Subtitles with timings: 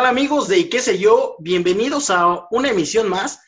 [0.00, 1.36] ¿Qué tal amigos de qué sé yo?
[1.40, 3.42] Bienvenidos a una emisión más,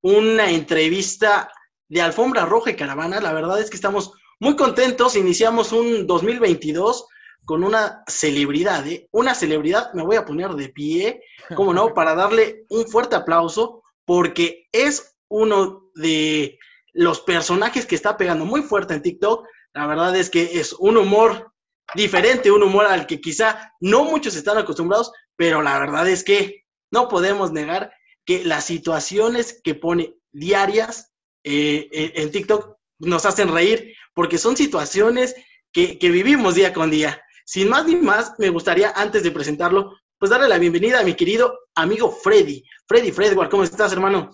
[0.00, 1.52] una entrevista
[1.86, 3.20] de Alfombra Roja y Caravana.
[3.20, 5.16] La verdad es que estamos muy contentos.
[5.16, 7.06] Iniciamos un 2022
[7.44, 9.06] con una celebridad, ¿eh?
[9.10, 11.20] Una celebridad, me voy a poner de pie,
[11.54, 11.92] ¿cómo no?
[11.92, 16.58] Para darle un fuerte aplauso porque es uno de
[16.94, 19.46] los personajes que está pegando muy fuerte en TikTok.
[19.74, 21.52] La verdad es que es un humor
[21.94, 26.64] diferente, un humor al que quizá no muchos están acostumbrados, pero la verdad es que
[26.90, 27.92] no podemos negar
[28.26, 31.12] que las situaciones que pone diarias
[31.44, 35.36] eh, eh, en TikTok nos hacen reír, porque son situaciones
[35.72, 37.22] que, vivimos día con día.
[37.46, 41.14] Sin más ni más, me gustaría, antes de presentarlo, pues darle la bienvenida a mi
[41.14, 42.64] querido amigo Freddy.
[42.88, 44.30] Freddy Fredward, ¿cómo estás, hermano?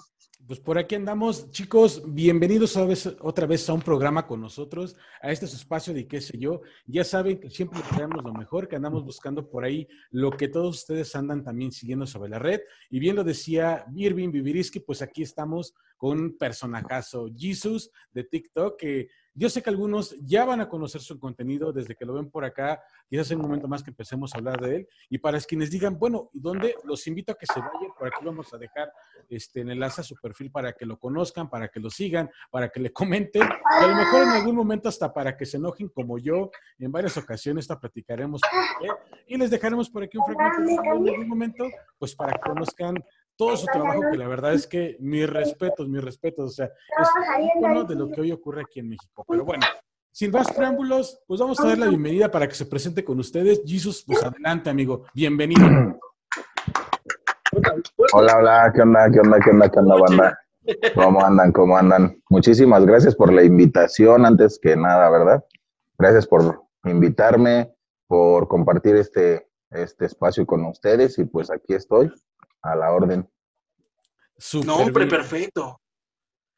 [0.46, 2.02] Pues por aquí andamos, chicos.
[2.06, 6.60] Bienvenidos otra vez a un programa con nosotros, a este espacio de qué sé yo.
[6.84, 10.76] Ya saben que siempre traemos lo mejor, que andamos buscando por ahí lo que todos
[10.76, 12.60] ustedes andan también siguiendo sobre la red.
[12.90, 18.78] Y bien lo decía Irving Viviriski, pues aquí estamos con un personajazo, Jesus de TikTok,
[18.78, 22.30] que yo sé que algunos ya van a conocer su contenido desde que lo ven
[22.30, 24.88] por acá, quizás en un momento más que empecemos a hablar de él.
[25.10, 26.76] Y para quienes digan, bueno, ¿y dónde?
[26.84, 28.92] Los invito a que se vayan, por aquí vamos a dejar
[29.28, 32.68] este, en enlace a su perfil para que lo conozcan, para que lo sigan, para
[32.68, 35.88] que le comenten, y a lo mejor en algún momento hasta para que se enojen
[35.88, 38.40] como yo, en varias ocasiones esta platicaremos
[39.26, 41.64] y les dejaremos por aquí un fragmento en algún momento,
[41.98, 42.94] pues para que conozcan
[43.36, 47.08] todo su trabajo, que la verdad es que mis respetos, mis respetos, o sea, es
[47.56, 49.24] uno de lo que hoy ocurre aquí en México.
[49.28, 49.64] Pero bueno,
[50.12, 53.62] sin más preámbulos, pues vamos a dar la bienvenida para que se presente con ustedes.
[53.66, 55.66] Jesus, pues adelante, amigo, bienvenido.
[58.12, 59.10] Hola, hola, ¿qué onda?
[59.10, 59.40] ¿Qué onda?
[59.40, 59.70] ¿Qué onda?
[59.70, 60.38] ¿Qué onda, banda?
[60.94, 61.52] ¿Cómo andan?
[61.52, 62.22] ¿Cómo andan?
[62.30, 65.44] Muchísimas gracias por la invitación, antes que nada, ¿verdad?
[65.98, 67.74] Gracias por invitarme,
[68.06, 72.10] por compartir este, este espacio con ustedes y pues aquí estoy
[72.64, 73.28] a la orden.
[74.64, 75.80] no, hombre, perfecto.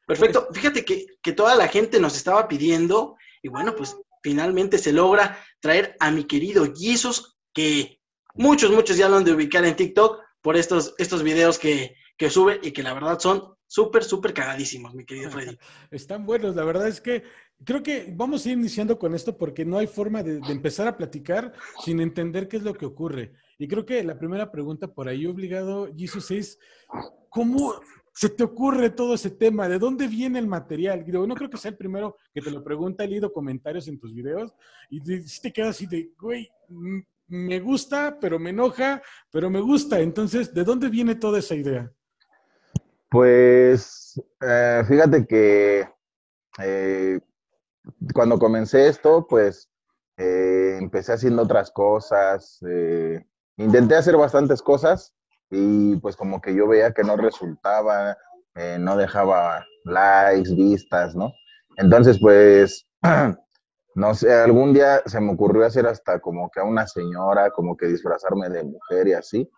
[0.05, 0.47] Perfecto.
[0.53, 5.37] Fíjate que, que, toda la gente nos estaba pidiendo, y bueno, pues finalmente se logra
[5.59, 7.99] traer a mi querido Jesus, que
[8.33, 12.29] muchos, muchos ya lo han de ubicar en TikTok por estos, estos videos que, que
[12.29, 15.57] sube y que la verdad son súper, súper cagadísimos, mi querido Freddy.
[15.91, 17.23] Están buenos, la verdad es que
[17.65, 20.87] creo que vamos a ir iniciando con esto porque no hay forma de, de empezar
[20.87, 21.51] a platicar
[21.83, 23.33] sin entender qué es lo que ocurre.
[23.57, 26.59] Y creo que la primera pregunta por ahí obligado, Jesus, es
[27.29, 27.73] ¿cómo
[28.13, 29.67] se te ocurre todo ese tema?
[29.67, 31.03] ¿De dónde viene el material?
[31.03, 33.99] Digo, no creo que sea el primero que te lo pregunta, he leído comentarios en
[33.99, 34.53] tus videos
[34.89, 35.01] y
[35.41, 36.49] te quedas así de, güey,
[37.27, 39.01] me gusta, pero me enoja,
[39.31, 39.99] pero me gusta.
[39.99, 41.91] Entonces, ¿de dónde viene toda esa idea?
[43.09, 45.87] Pues, eh, fíjate que
[46.59, 47.19] eh,
[48.13, 49.69] cuando comencé esto, pues
[50.17, 52.59] eh, empecé haciendo otras cosas,
[53.57, 55.13] intenté hacer bastantes cosas
[55.49, 58.17] y pues como que yo veía que no resultaba,
[58.55, 61.31] eh, no dejaba likes, vistas, ¿no?
[61.77, 62.87] Entonces pues,
[63.95, 67.75] no sé, algún día se me ocurrió hacer hasta como que a una señora, como
[67.75, 69.49] que disfrazarme de mujer y así,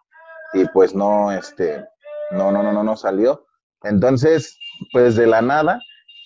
[0.54, 1.86] y pues no, este,
[2.32, 3.46] no, no, no, no, no salió.
[3.84, 4.58] Entonces,
[4.92, 5.80] pues de la nada,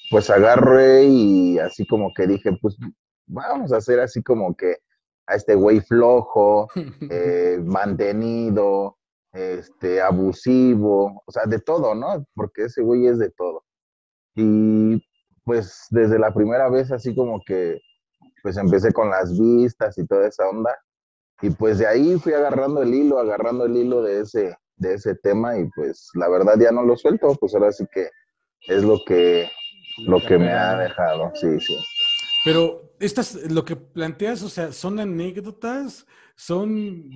[0.09, 2.77] pues agarré y así como que dije, pues
[3.25, 4.77] vamos a hacer así como que
[5.27, 6.67] a este güey flojo,
[7.09, 8.97] eh, mantenido,
[9.31, 12.25] este, abusivo, o sea, de todo, ¿no?
[12.35, 13.63] Porque ese güey es de todo.
[14.35, 15.03] Y
[15.43, 17.79] pues desde la primera vez así como que,
[18.41, 20.77] pues empecé con las vistas y toda esa onda.
[21.41, 25.15] Y pues de ahí fui agarrando el hilo, agarrando el hilo de ese, de ese
[25.15, 28.09] tema y pues la verdad ya no lo suelto, pues ahora sí que
[28.67, 29.49] es lo que,
[30.05, 31.77] lo que me ha dejado, sí, sí.
[32.43, 36.05] Pero estas, lo que planteas, o sea, son anécdotas,
[36.35, 37.09] son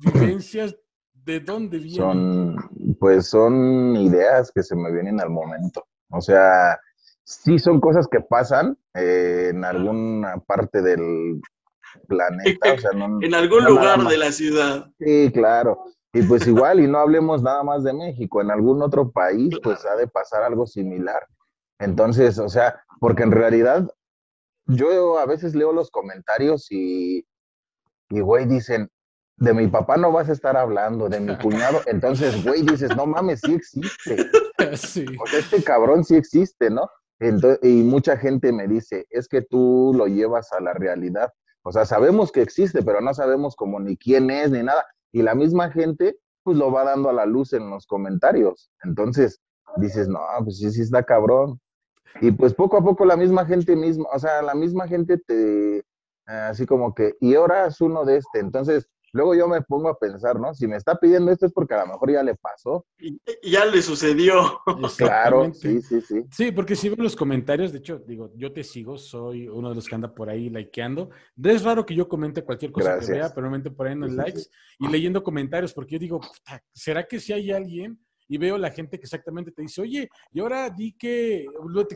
[0.00, 0.76] vivencias,
[1.12, 1.96] ¿de dónde vienen?
[1.96, 5.84] Son, pues son ideas que se me vienen al momento.
[6.10, 6.78] O sea,
[7.24, 11.40] sí son cosas que pasan eh, en alguna parte del
[12.08, 12.72] planeta.
[12.72, 12.90] O sea,
[13.22, 14.90] en algún lugar de la ciudad.
[14.98, 15.84] Sí, claro.
[16.12, 19.84] Y pues igual, y no hablemos nada más de México, en algún otro país, pues
[19.84, 21.26] ha de pasar algo similar.
[21.80, 23.90] Entonces, o sea, porque en realidad
[24.66, 27.26] yo a veces leo los comentarios y,
[28.10, 28.90] y, güey, dicen,
[29.36, 31.80] de mi papá no vas a estar hablando, de mi cuñado.
[31.86, 34.30] Entonces, güey, dices, no mames, sí existe.
[34.76, 35.04] Sí.
[35.36, 36.88] este cabrón sí existe, ¿no?
[37.62, 41.32] y mucha gente me dice, es que tú lo llevas a la realidad.
[41.62, 44.84] O sea, sabemos que existe, pero no sabemos como ni quién es ni nada.
[45.12, 48.70] Y la misma gente, pues lo va dando a la luz en los comentarios.
[48.82, 49.40] Entonces,
[49.76, 51.60] dices, no, pues sí, sí está cabrón.
[52.20, 55.84] Y pues poco a poco la misma gente misma, o sea, la misma gente te,
[56.26, 58.38] así como que, y ahora es uno de este.
[58.38, 60.54] Entonces, luego yo me pongo a pensar, ¿no?
[60.54, 62.86] Si me está pidiendo esto es porque a lo mejor ya le pasó.
[62.98, 64.60] Y, ya le sucedió.
[64.96, 66.24] claro, sí, sí, sí.
[66.30, 69.76] Sí, porque si ven los comentarios, de hecho, digo, yo te sigo, soy uno de
[69.76, 71.10] los que anda por ahí likeando.
[71.42, 74.12] Es raro que yo comente cualquier cosa que vea, pero normalmente por ahí en los
[74.12, 74.42] likes
[74.78, 76.20] y leyendo comentarios, porque yo digo,
[76.72, 78.03] ¿será que si hay alguien?
[78.28, 81.46] Y veo la gente que exactamente te dice, oye, y ahora di que,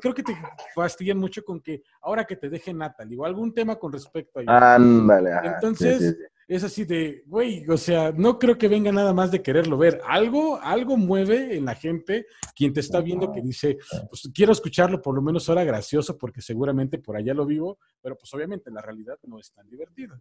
[0.00, 0.36] creo que te
[0.74, 4.42] fastidian mucho con que ahora que te deje Natalie, o algún tema con respecto a
[4.42, 4.50] ello.
[4.50, 5.30] Ándale.
[5.44, 6.16] Entonces,
[6.48, 10.00] es así de, güey, o sea, no creo que venga nada más de quererlo ver.
[10.06, 13.76] Algo, algo mueve en la gente quien te está viendo que dice,
[14.08, 18.16] pues quiero escucharlo por lo menos ahora gracioso porque seguramente por allá lo vivo, pero
[18.16, 20.18] pues obviamente la realidad no es tan divertida.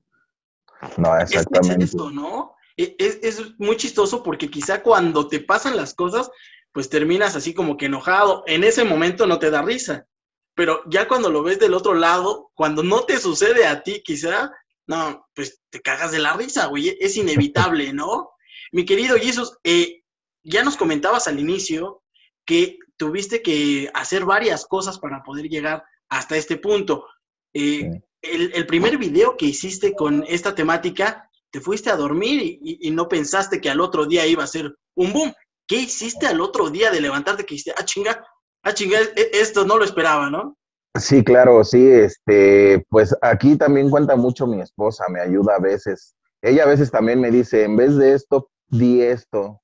[0.98, 1.86] No, exactamente.
[1.86, 2.56] Es eso, ¿no?
[2.78, 6.30] E, es, es, muy chistoso porque quizá cuando te pasan las cosas,
[6.72, 8.44] pues terminas así como que enojado.
[8.46, 10.08] En ese momento no te da risa.
[10.54, 14.52] Pero ya cuando lo ves del otro lado, cuando no te sucede a ti, quizá,
[14.88, 16.96] no, pues te cagas de la risa, güey.
[17.00, 18.30] Es inevitable, ¿no?
[18.72, 20.04] Mi querido Jesús, eh,
[20.44, 22.04] ya nos comentabas al inicio
[22.46, 27.06] que tuviste que hacer varias cosas para poder llegar hasta este punto.
[27.54, 32.92] Eh, el, el, primer video que hiciste con esta temática te fuiste a dormir y,
[32.92, 35.34] no pensaste que al otro día iba a ser un boom.
[35.68, 38.24] ¿Qué hiciste al otro día de levantarte que dijiste, ah, chinga,
[38.64, 40.58] ah, chinga, e, esto no lo esperaba, ¿no?
[40.98, 46.16] Sí, claro, sí, este, pues aquí también cuenta mucho mi esposa, me ayuda a veces.
[46.42, 49.62] Ella a veces también me dice, en vez de esto, di esto.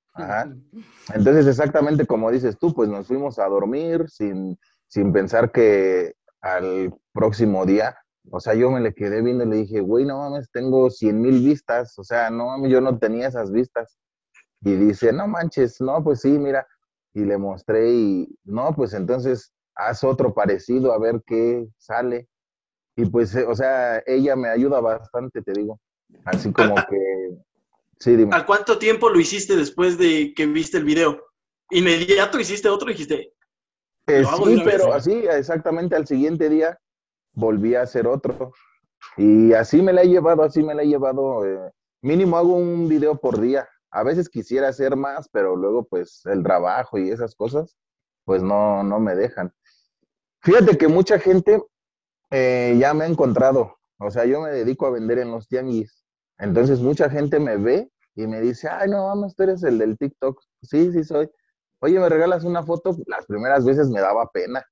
[1.14, 6.94] Entonces, exactamente como dices tú, pues nos fuimos a dormir sin, sin pensar que al
[7.14, 7.96] próximo día
[8.32, 11.22] o sea, yo me le quedé viendo y le dije, güey, no mames, tengo 100
[11.22, 11.98] mil vistas.
[12.00, 13.98] O sea, no mames, yo no tenía esas vistas.
[14.62, 16.66] Y dice, no manches, no, pues sí, mira.
[17.14, 22.28] Y le mostré y, no, pues entonces haz otro parecido a ver qué sale.
[22.96, 25.80] Y pues, eh, o sea, ella me ayuda bastante, te digo.
[26.26, 27.38] Así como que,
[28.00, 28.36] sí, dime.
[28.36, 31.22] ¿A cuánto tiempo lo hiciste después de que viste el video?
[31.72, 33.34] ¿Inmediato hiciste otro y dijiste?
[34.08, 36.78] Eh, sí, pero así, exactamente al siguiente día
[37.34, 38.54] volví a hacer otro.
[39.18, 41.46] Y así me la he llevado, así me la he llevado.
[41.46, 41.72] Eh,
[42.02, 43.68] mínimo hago un video por día.
[43.92, 47.78] A veces quisiera hacer más, pero luego pues el trabajo y esas cosas,
[48.26, 49.54] pues no, no me dejan.
[50.42, 51.64] Fíjate que mucha gente
[52.32, 53.78] eh, ya me ha encontrado.
[54.00, 56.04] O sea, yo me dedico a vender en los tianguis.
[56.40, 59.98] Entonces mucha gente me ve y me dice, ay, no, vamos, tú eres el del
[59.98, 60.42] TikTok.
[60.62, 61.30] Sí, sí soy.
[61.80, 62.96] Oye, ¿me regalas una foto?
[63.08, 64.64] Las primeras veces me daba pena.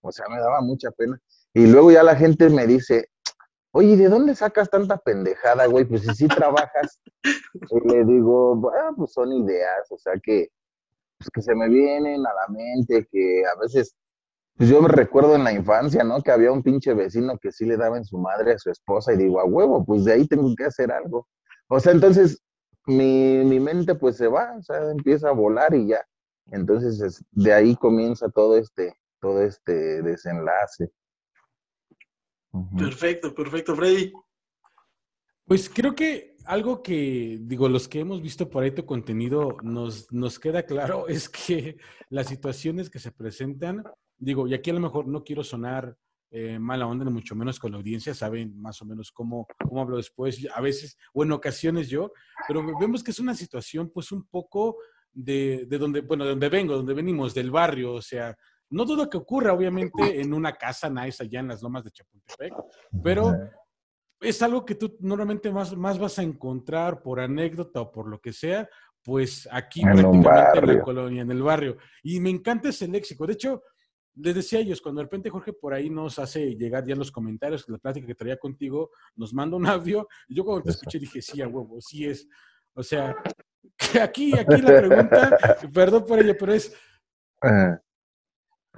[0.00, 1.20] O sea, me daba mucha pena.
[1.56, 3.08] Y luego ya la gente me dice,
[3.72, 5.86] oye, ¿de dónde sacas tanta pendejada, güey?
[5.86, 7.00] Pues si sí trabajas.
[7.70, 10.48] y le digo, bueno, pues son ideas, o sea que,
[11.16, 13.96] pues que se me vienen a la mente, que a veces,
[14.58, 16.20] pues yo me recuerdo en la infancia, ¿no?
[16.20, 19.14] Que había un pinche vecino que sí le daba en su madre a su esposa
[19.14, 21.26] y digo, a huevo, pues de ahí tengo que hacer algo.
[21.68, 22.42] O sea, entonces
[22.84, 26.04] mi, mi mente pues se va, o sea, empieza a volar y ya.
[26.50, 30.92] Entonces de ahí comienza todo este, todo este desenlace.
[32.76, 34.12] Perfecto, perfecto, Freddy.
[35.44, 40.10] Pues creo que algo que, digo, los que hemos visto por ahí tu contenido, nos,
[40.12, 41.76] nos queda claro es que
[42.08, 43.84] las situaciones que se presentan,
[44.16, 45.96] digo, y aquí a lo mejor no quiero sonar
[46.30, 49.80] eh, mala onda, ni mucho menos con la audiencia, saben más o menos cómo, cómo
[49.80, 52.12] hablo después, a veces, o en ocasiones yo,
[52.48, 54.76] pero vemos que es una situación pues un poco
[55.12, 58.36] de, de donde, bueno, de donde vengo, donde venimos, del barrio, o sea,
[58.70, 62.52] no dudo que ocurra, obviamente, en una casa nice allá en las lomas de Chapultepec,
[63.02, 63.34] pero
[64.20, 68.20] es algo que tú normalmente más, más vas a encontrar por anécdota o por lo
[68.20, 68.68] que sea,
[69.02, 71.76] pues aquí prácticamente en la colonia, en el barrio.
[72.02, 73.26] Y me encanta ese léxico.
[73.26, 73.62] De hecho,
[74.16, 77.12] les decía a ellos, cuando de repente Jorge por ahí nos hace llegar ya los
[77.12, 81.20] comentarios, la plática que traía contigo, nos manda un audio, yo cuando te escuché dije,
[81.20, 82.26] sí, a huevo, sí es.
[82.74, 83.14] O sea,
[84.02, 85.38] aquí, aquí la pregunta,
[85.72, 86.74] perdón por ello, pero es,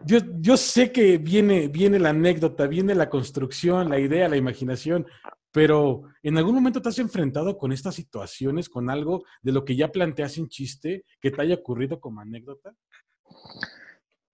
[0.05, 5.07] yo, yo sé que viene, viene la anécdota, viene la construcción, la idea, la imaginación,
[5.53, 9.77] pero ¿en algún momento te has enfrentado con estas situaciones, con algo de lo que
[9.77, 12.73] ya planteas en chiste que te haya ocurrido como anécdota?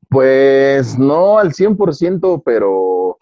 [0.08, 3.18] Pues no al 100%, pero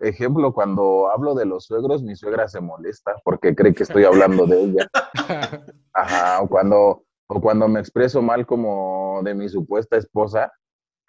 [0.00, 4.46] ejemplo, cuando hablo de los suegros, mi suegra se molesta porque cree que estoy hablando
[4.46, 4.88] de ella.
[5.92, 10.52] Ajá, o cuando, o cuando me expreso mal como de mi supuesta esposa,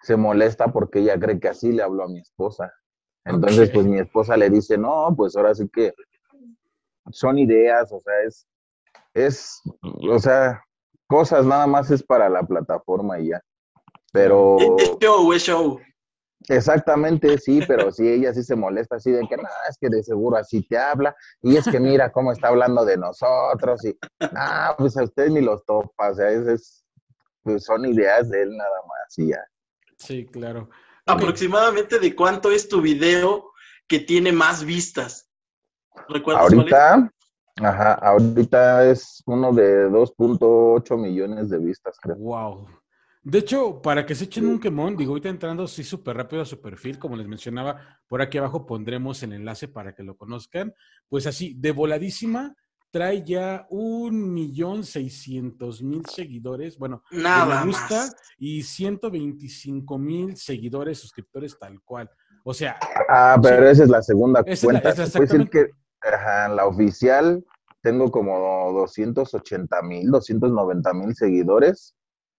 [0.02, 2.72] se molesta porque ella cree que así le habló a mi esposa.
[3.24, 5.92] Entonces, pues mi esposa le dice, no, pues ahora sí que
[7.10, 8.46] son ideas, o sea, es,
[9.14, 10.62] es, o sea,
[11.06, 13.42] cosas nada más es para la plataforma y ya.
[14.12, 14.56] Pero...
[14.78, 15.78] Es show, es show.
[16.48, 20.02] Exactamente, sí, pero sí, ella sí se molesta así de que, no, es que de
[20.02, 24.74] seguro así te habla, y es que mira cómo está hablando de nosotros, y, ah,
[24.78, 26.84] pues a usted ni los topa, o sea, es,
[27.42, 29.44] pues son ideas de él nada más, y ya.
[30.00, 30.70] Sí, claro.
[31.06, 33.52] Aproximadamente de cuánto es tu video
[33.86, 35.30] que tiene más vistas.
[36.08, 37.12] ¿Recuerdas ahorita,
[37.56, 42.16] ajá, ahorita es uno de 2.8 millones de vistas, creo.
[42.16, 42.66] Wow.
[43.22, 46.46] De hecho, para que se echen un quemón, digo, ahorita entrando así súper rápido a
[46.46, 50.72] su perfil, como les mencionaba, por aquí abajo pondremos el enlace para que lo conozcan.
[51.08, 52.54] Pues así, de voladísima,
[52.90, 60.98] trae ya un millón seiscientos mil seguidores, bueno, Nada me gusta, y 125 mil seguidores,
[60.98, 62.10] suscriptores tal cual.
[62.44, 62.78] O sea.
[63.08, 64.90] Ah, pero esa es la segunda cuenta.
[64.90, 65.70] Es decir que
[66.00, 67.44] ajá, la oficial
[67.82, 71.94] tengo como 280 mil, 290 mil seguidores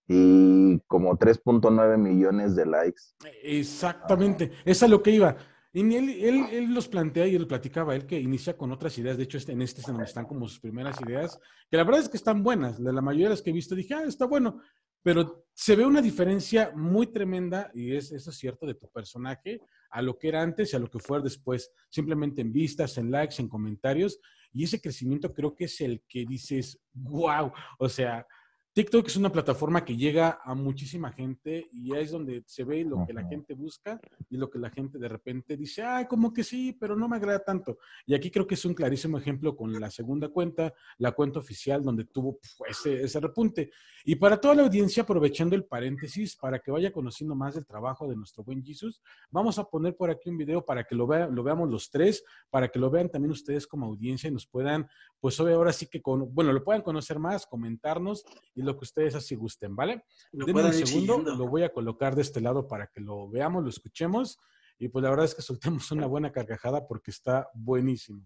[0.07, 3.01] y como 3.9 millones de likes.
[3.43, 5.37] Exactamente, esa es lo que iba.
[5.73, 9.17] Y él, él, él, los plantea y él platicaba, él que inicia con otras ideas,
[9.17, 12.01] de hecho este, en este es donde están como sus primeras ideas, que la verdad
[12.01, 14.25] es que están buenas, de la mayoría de las que he visto dije, ah, está
[14.25, 14.61] bueno,
[15.01, 19.61] pero se ve una diferencia muy tremenda, y es, eso es cierto, de tu personaje
[19.91, 23.09] a lo que era antes y a lo que fue después, simplemente en vistas, en
[23.09, 24.19] likes, en comentarios,
[24.53, 28.27] y ese crecimiento creo que es el que dices, wow, o sea,
[28.73, 33.05] TikTok es una plataforma que llega a muchísima gente y es donde se ve lo
[33.05, 33.99] que la gente busca
[34.29, 37.17] y lo que la gente de repente dice, ay, como que sí, pero no me
[37.17, 37.79] agrada tanto.
[38.05, 41.83] Y aquí creo que es un clarísimo ejemplo con la segunda cuenta, la cuenta oficial,
[41.83, 43.71] donde tuvo ese, ese, repunte.
[44.05, 48.07] Y para toda la audiencia, aprovechando el paréntesis, para que vaya conociendo más del trabajo
[48.07, 49.01] de nuestro buen Jesus,
[49.31, 52.23] vamos a poner por aquí un video para que lo, vean, lo veamos los tres,
[52.49, 54.87] para que lo vean también ustedes como audiencia y nos puedan,
[55.19, 58.23] pues ahora sí que, con, bueno, lo puedan conocer más, comentarnos
[58.63, 60.03] lo que ustedes así gusten, ¿vale?
[60.31, 63.69] Denme un segundo, lo voy a colocar de este lado para que lo veamos, lo
[63.69, 64.39] escuchemos
[64.79, 68.25] y pues la verdad es que soltemos una buena carcajada porque está buenísimo.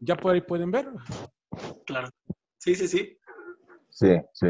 [0.00, 0.88] ¿Ya por ahí pueden ver?
[1.86, 2.08] Claro.
[2.58, 3.18] Sí, sí, sí.
[3.90, 4.48] Sí, sí.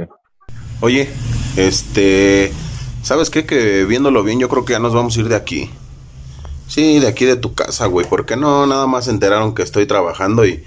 [0.80, 1.08] Oye,
[1.56, 2.52] este,
[3.02, 3.44] ¿sabes qué?
[3.44, 5.70] Que viéndolo bien yo creo que ya nos vamos a ir de aquí.
[6.68, 9.86] Sí, de aquí de tu casa, güey, porque no, nada más se enteraron que estoy
[9.86, 10.64] trabajando y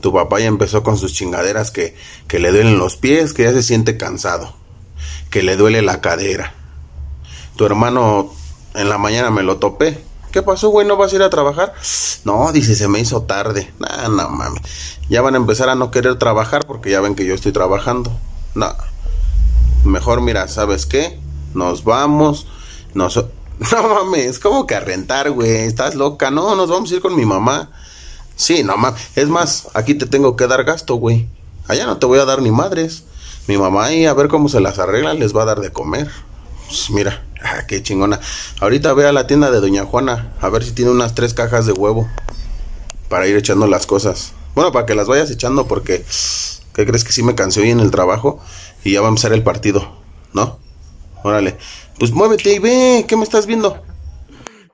[0.00, 1.96] tu papá ya empezó con sus chingaderas que,
[2.28, 4.54] que le duelen los pies, que ya se siente cansado,
[5.30, 6.54] que le duele la cadera.
[7.56, 8.32] Tu hermano
[8.74, 10.04] en la mañana me lo topé.
[10.30, 10.86] ¿Qué pasó, güey?
[10.86, 11.72] ¿No vas a ir a trabajar?
[12.24, 13.72] No, dice, se me hizo tarde.
[13.78, 14.62] No, no mames.
[15.08, 18.12] Ya van a empezar a no querer trabajar porque ya ven que yo estoy trabajando.
[18.54, 18.74] No.
[19.84, 21.18] Mejor, mira, ¿sabes qué?
[21.54, 22.46] Nos vamos.
[22.94, 23.16] Nos...
[23.72, 25.50] No mames, ¿cómo que a rentar, güey?
[25.50, 26.30] Estás loca.
[26.30, 27.70] No, nos vamos a ir con mi mamá.
[28.36, 29.00] Sí, no mames.
[29.16, 31.26] Es más, aquí te tengo que dar gasto, güey.
[31.66, 33.04] Allá no te voy a dar ni madres.
[33.48, 36.08] Mi mamá ahí a ver cómo se las arregla les va a dar de comer.
[36.66, 38.20] Pues mira, ah, qué chingona.
[38.60, 41.64] Ahorita ve a la tienda de Doña Juana a ver si tiene unas tres cajas
[41.66, 42.08] de huevo
[43.08, 44.32] para ir echando las cosas.
[44.54, 46.04] Bueno, para que las vayas echando porque
[46.74, 48.40] ¿qué crees que sí me cansé hoy en el trabajo
[48.84, 49.96] y ya va a empezar el partido,
[50.32, 50.58] ¿no?
[51.22, 51.56] Órale.
[51.98, 53.82] Pues muévete y ve, ¿qué me estás viendo?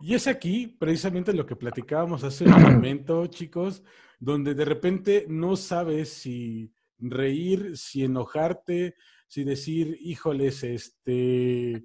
[0.02, 3.84] Y es aquí precisamente lo que platicábamos hace un momento, chicos,
[4.18, 8.96] donde de repente no sabes si reír, si enojarte,
[9.28, 11.84] si decir, híjoles, este,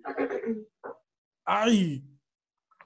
[1.45, 2.03] ay,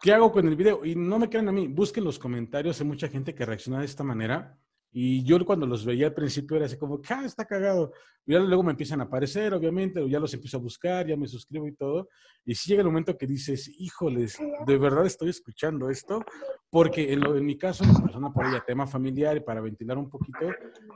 [0.01, 0.83] ¿qué hago con el video?
[0.83, 3.85] Y no me crean a mí, busquen los comentarios, hay mucha gente que reacciona de
[3.85, 4.60] esta manera.
[4.93, 7.93] Y yo cuando los veía al principio era así como, ah, está cagado.
[8.25, 11.65] Y luego me empiezan a aparecer, obviamente, ya los empiezo a buscar, ya me suscribo
[11.67, 12.09] y todo.
[12.45, 16.23] Y si llega el momento que dices, híjoles, de verdad estoy escuchando esto,
[16.69, 19.97] porque en, lo, en mi caso, una persona por ella, tema familiar y para ventilar
[19.97, 20.39] un poquito,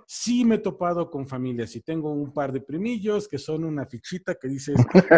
[0.05, 3.85] sí me he topado con familias y tengo un par de primillos que son una
[3.85, 4.75] fichita que dices,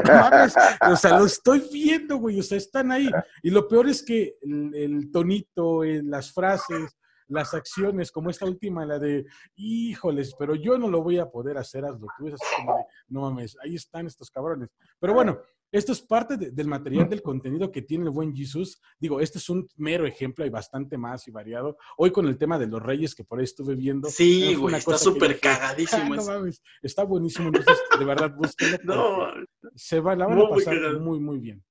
[0.07, 0.55] mames,
[0.89, 3.09] o sea, lo estoy viendo, güey, o sea, están ahí.
[3.41, 6.95] Y lo peor es que el, el tonito, las frases,
[7.27, 11.57] las acciones, como esta última, la de, híjoles, pero yo no lo voy a poder
[11.57, 12.27] hacer, hazlo tú.
[12.27, 14.69] Es así como de, no mames, ahí están estos cabrones.
[14.99, 15.39] Pero bueno,
[15.71, 18.81] esto es parte del material, del contenido que tiene el buen Jesús.
[18.99, 21.77] Digo, este es un mero ejemplo, hay bastante más y variado.
[21.97, 24.09] Hoy con el tema de los reyes que por ahí estuve viendo.
[24.09, 26.15] Sí, güey, está súper cagadísimo.
[26.15, 27.47] no mames, está buenísimo.
[27.47, 28.77] Entonces, de verdad, búsquenlo.
[28.87, 29.27] No,
[29.75, 31.63] se va, la van a pasar muy, muy bien.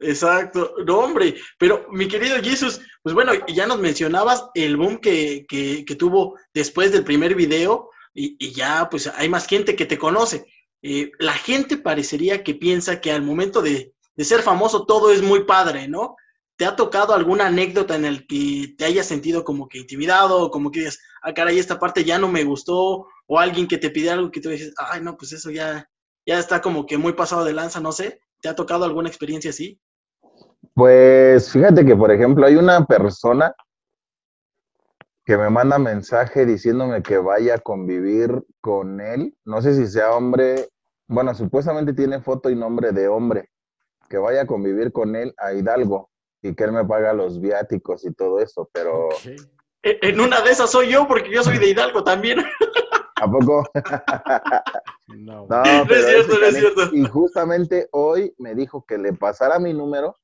[0.00, 5.44] Exacto, no hombre, pero mi querido Jesús, pues bueno, ya nos mencionabas el boom que,
[5.98, 10.46] tuvo después del primer video y, ya pues hay más gente que te conoce.
[10.82, 15.44] Eh, la gente parecería que piensa que al momento de, ser famoso todo es muy
[15.44, 16.16] padre, ¿no?
[16.56, 20.50] ¿Te ha tocado alguna anécdota en el que te hayas sentido como que intimidado o
[20.50, 23.90] como que digas, ah, caray, esta parte ya no me gustó o alguien que te
[23.90, 25.88] pide algo que tú dices, ay, no, pues eso ya,
[26.26, 28.20] ya está como que muy pasado de lanza, no sé.
[28.40, 29.78] ¿Te ha tocado alguna experiencia así?
[30.80, 33.54] Pues fíjate que, por ejemplo, hay una persona
[35.26, 39.36] que me manda mensaje diciéndome que vaya a convivir con él.
[39.44, 40.70] No sé si sea hombre,
[41.06, 43.50] bueno, supuestamente tiene foto y nombre de hombre,
[44.08, 46.08] que vaya a convivir con él a Hidalgo
[46.40, 49.10] y que él me paga los viáticos y todo eso, pero...
[49.82, 52.38] E, en una de esas soy yo, porque yo soy de Hidalgo también.
[53.16, 53.64] ¿A poco?
[55.08, 56.80] no, no, es cierto, no es cierto.
[56.94, 60.16] Y justamente hoy me dijo que le pasara mi número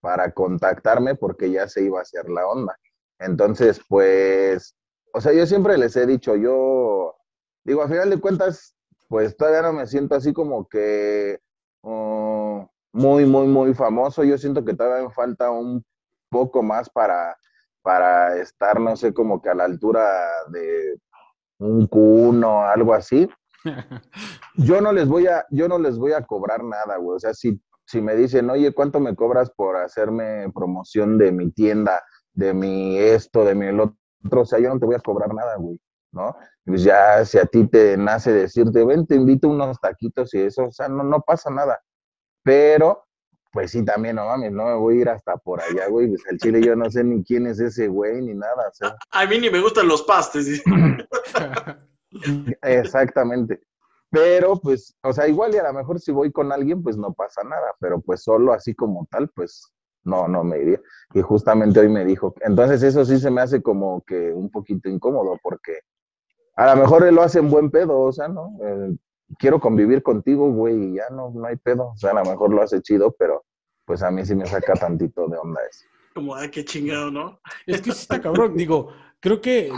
[0.00, 2.76] para contactarme porque ya se iba a hacer la onda.
[3.18, 4.76] Entonces, pues,
[5.12, 7.16] o sea, yo siempre les he dicho, yo,
[7.64, 8.74] digo, a final de cuentas,
[9.08, 11.38] pues todavía no me siento así como que
[11.82, 14.24] oh, muy, muy, muy famoso.
[14.24, 15.84] Yo siento que todavía me falta un
[16.30, 17.36] poco más para,
[17.82, 20.08] para estar, no sé, como que a la altura
[20.50, 20.98] de
[21.58, 23.28] un cuno, algo así.
[24.54, 27.16] Yo no les voy a, yo no les voy a cobrar nada, güey.
[27.16, 31.50] O sea, si, si me dicen, oye, ¿cuánto me cobras por hacerme promoción de mi
[31.50, 32.00] tienda,
[32.32, 34.42] de mi esto, de mi otro?
[34.42, 35.76] O sea, yo no te voy a cobrar nada, güey,
[36.12, 36.36] ¿no?
[36.64, 40.66] Pues ya si a ti te nace decirte, ven, te invito unos taquitos y eso,
[40.66, 41.80] o sea, no, no pasa nada.
[42.44, 43.08] Pero,
[43.52, 46.10] pues sí, también, no mames, no me voy a ir hasta por allá, güey.
[46.10, 48.68] Pues al chile yo no sé ni quién es ese güey, ni nada.
[48.68, 48.96] O sea.
[49.10, 50.62] a, mí ni me gustan los pastes.
[52.62, 53.60] Exactamente.
[54.10, 57.12] Pero, pues, o sea, igual y a lo mejor si voy con alguien, pues no
[57.12, 57.74] pasa nada.
[57.78, 59.72] Pero pues solo así como tal, pues
[60.04, 60.80] no, no me iría.
[61.14, 64.88] Y justamente hoy me dijo, entonces eso sí se me hace como que un poquito
[64.88, 65.80] incómodo, porque
[66.56, 68.58] a lo mejor él lo hace en buen pedo, o sea, ¿no?
[68.62, 68.96] Eh,
[69.38, 71.88] quiero convivir contigo, güey, y ya no, no hay pedo.
[71.88, 73.44] O sea, a lo mejor lo hace chido, pero
[73.84, 75.86] pues a mí sí me saca tantito de onda eso.
[76.14, 77.40] Como, ay, qué chingado, ¿no?
[77.66, 78.56] Es que sí está cabrón.
[78.56, 78.88] Digo,
[79.20, 79.70] creo que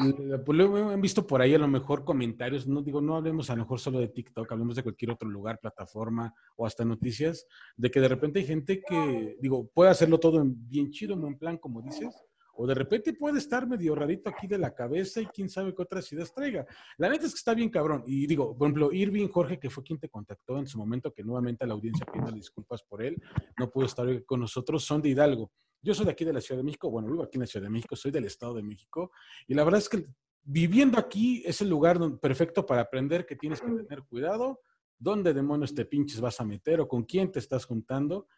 [0.45, 3.57] pues, lo han visto por ahí a lo mejor comentarios, no digo, no hablemos a
[3.57, 7.91] lo mejor solo de TikTok, hablemos de cualquier otro lugar, plataforma o hasta noticias, de
[7.91, 11.59] que de repente hay gente que, digo, puede hacerlo todo en bien chido, en plan,
[11.59, 12.15] como dices,
[12.55, 15.83] o de repente puede estar medio rarito aquí de la cabeza y quién sabe qué
[15.83, 16.67] otras ideas traiga.
[16.99, 18.05] La neta es que está bien cabrón.
[18.07, 21.25] Y digo, por ejemplo, Irving Jorge, que fue quien te contactó en su momento, que
[21.25, 23.21] nuevamente a la audiencia pide disculpas por él,
[23.59, 25.51] no pudo estar con nosotros, son de Hidalgo.
[25.83, 27.67] Yo soy de aquí de la Ciudad de México, bueno, vivo aquí en la Ciudad
[27.67, 29.11] de México, soy del Estado de México,
[29.49, 30.07] y la verdad es que
[30.45, 34.61] viviendo aquí es el lugar perfecto para aprender que tienes que tener cuidado,
[34.99, 38.29] dónde demonios te pinches vas a meter o con quién te estás juntando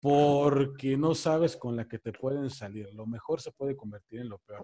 [0.00, 2.92] porque no sabes con la que te pueden salir.
[2.94, 4.62] Lo mejor se puede convertir en lo peor.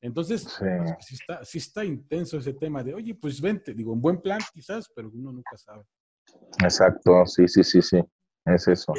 [0.00, 1.14] Entonces, sí.
[1.14, 4.90] está, sí está intenso ese tema de, oye, pues vente, digo, un buen plan quizás,
[4.94, 5.84] pero uno nunca sabe.
[6.62, 8.00] Exacto, sí, sí, sí, sí,
[8.44, 8.92] es eso.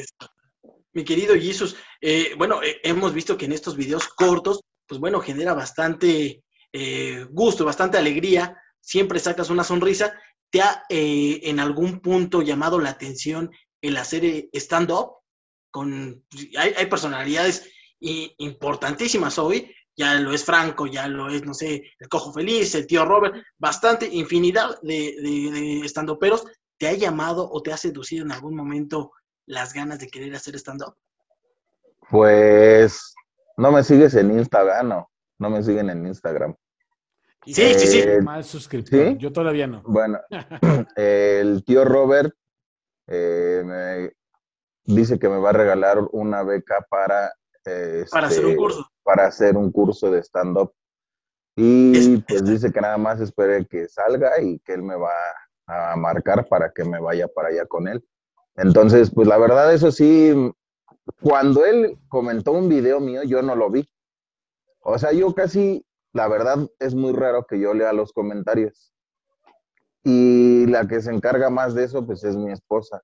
[0.96, 5.20] Mi querido Jesus, eh, bueno, eh, hemos visto que en estos videos cortos, pues bueno,
[5.20, 10.18] genera bastante eh, gusto, bastante alegría, siempre sacas una sonrisa.
[10.50, 15.18] ¿Te ha en algún punto llamado la atención el hacer stand-up?
[16.58, 22.32] hay, personalidades importantísimas hoy, ya lo es Franco, ya lo es, no sé, el Cojo
[22.32, 26.46] Feliz, el tío Robert, bastante infinidad de, de, de peros
[26.78, 29.12] ¿Te ha llamado o te ha seducido en algún momento
[29.46, 30.96] las ganas de querer hacer stand-up?
[32.10, 33.14] Pues
[33.58, 36.56] no me sigues en Instagram, no, no me siguen en Instagram.
[37.46, 38.08] Sí, sí, sí.
[38.24, 39.18] Mal suscriptor.
[39.18, 39.84] Yo todavía no.
[39.84, 40.20] Bueno,
[40.96, 42.34] el tío Robert
[43.08, 44.12] eh, me,
[44.86, 47.34] dice que me va a regalar una beca para...
[48.12, 48.92] para hacer un este, curso.
[49.04, 50.74] Para hacer un curso de stand-up.
[51.56, 55.14] Y pues dice que nada más espere que salga y que él me va
[55.68, 58.04] a marcar para que me vaya para allá con él.
[58.56, 60.34] Entonces, pues la verdad, eso sí,
[61.22, 63.88] cuando él comentó un video mío, yo no lo vi.
[64.80, 68.94] O sea, yo casi, la verdad, es muy raro que yo lea los comentarios.
[70.04, 73.02] Y la que se encarga más de eso, pues es mi esposa.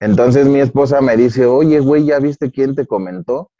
[0.00, 3.50] Entonces mi esposa me dice, oye, güey, ¿ya viste quién te comentó?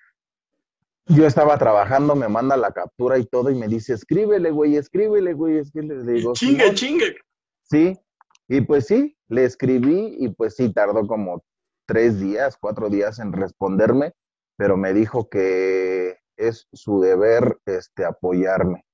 [1.07, 5.35] Yo estaba trabajando, me manda la captura y todo y me dice, escríbele, güey, escríbele,
[5.35, 6.05] güey, escríbele.
[6.05, 7.17] Le digo, chingue, chingue.
[7.63, 7.99] Sí,
[8.49, 11.43] y pues sí, le escribí y pues sí, tardó como
[11.87, 14.13] tres días, cuatro días en responderme,
[14.57, 18.85] pero me dijo que es su deber este, apoyarme.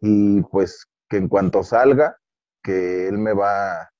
[0.00, 2.16] Y pues que en cuanto salga,
[2.62, 3.90] que él me va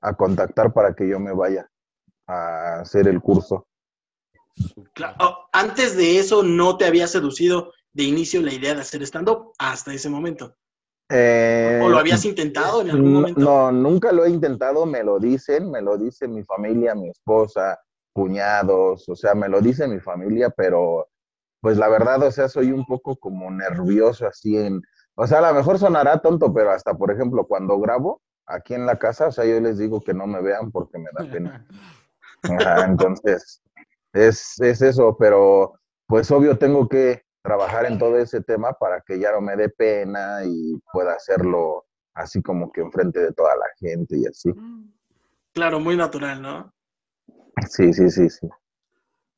[0.00, 1.68] a contactar para que yo me vaya
[2.26, 3.66] a hacer el curso.
[5.18, 9.52] Oh, antes de eso, ¿no te había seducido de inicio la idea de hacer stand-up
[9.58, 10.56] hasta ese momento?
[11.12, 13.40] Eh, ¿O lo habías intentado en algún momento?
[13.40, 17.78] No, nunca lo he intentado, me lo dicen, me lo dice mi familia, mi esposa,
[18.12, 21.08] cuñados, o sea, me lo dice mi familia, pero
[21.60, 24.80] pues la verdad, o sea, soy un poco como nervioso así en,
[25.14, 28.86] o sea, a lo mejor sonará tonto, pero hasta, por ejemplo, cuando grabo aquí en
[28.86, 31.66] la casa, o sea, yo les digo que no me vean porque me da pena.
[32.88, 33.62] entonces,
[34.12, 35.74] es, es eso, pero
[36.06, 39.68] pues obvio tengo que trabajar en todo ese tema para que ya no me dé
[39.68, 44.50] pena y pueda hacerlo así como que enfrente de toda la gente y así.
[45.52, 46.72] Claro, muy natural, ¿no?
[47.68, 48.48] Sí, sí, sí, sí.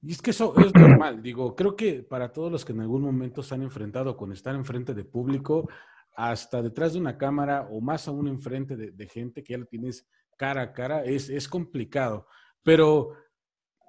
[0.03, 3.03] Y es que eso es normal, digo, creo que para todos los que en algún
[3.03, 5.69] momento se han enfrentado con estar enfrente de público,
[6.15, 9.67] hasta detrás de una cámara o más aún enfrente de, de gente que ya lo
[9.67, 12.27] tienes cara a cara, es, es complicado.
[12.63, 13.15] Pero,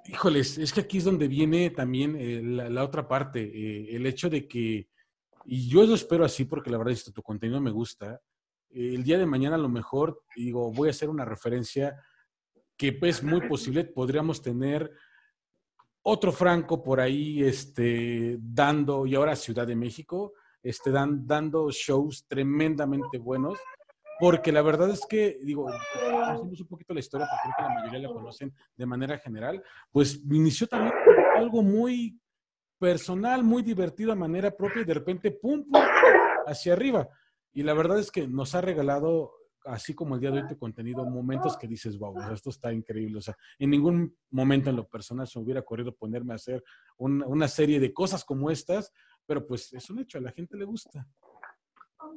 [0.08, 4.30] híjoles, es que aquí es donde viene también eh, la, otra parte, eh, el hecho
[4.30, 4.88] de que,
[5.46, 8.22] y yo lo espero así porque la verdad es que tu contenido me gusta,
[8.70, 11.96] eh, el día de mañana a lo mejor, digo, voy a hacer una referencia
[12.78, 14.92] que es muy posible, podríamos tener
[16.04, 22.26] otro Franco por ahí este, dando, y ahora Ciudad de México, este, dan, dando shows
[22.28, 23.58] tremendamente buenos,
[24.20, 27.80] porque la verdad es que, digo, conocemos un poquito la historia, porque creo que la
[27.82, 30.94] mayoría la conocen de manera general, pues inició también
[31.36, 32.20] algo muy
[32.80, 35.82] personal, muy divertido a manera propia y de repente, pum, pum,
[36.46, 37.08] hacia arriba.
[37.54, 39.32] Y la verdad es que nos ha regalado
[39.66, 43.18] así como el día de hoy tu contenido, momentos que dices, wow, esto está increíble.
[43.18, 46.64] O sea, en ningún momento en lo personal se me hubiera ocurrido ponerme a hacer
[46.98, 48.92] una, una serie de cosas como estas,
[49.26, 51.08] pero pues es un hecho, a la gente le gusta.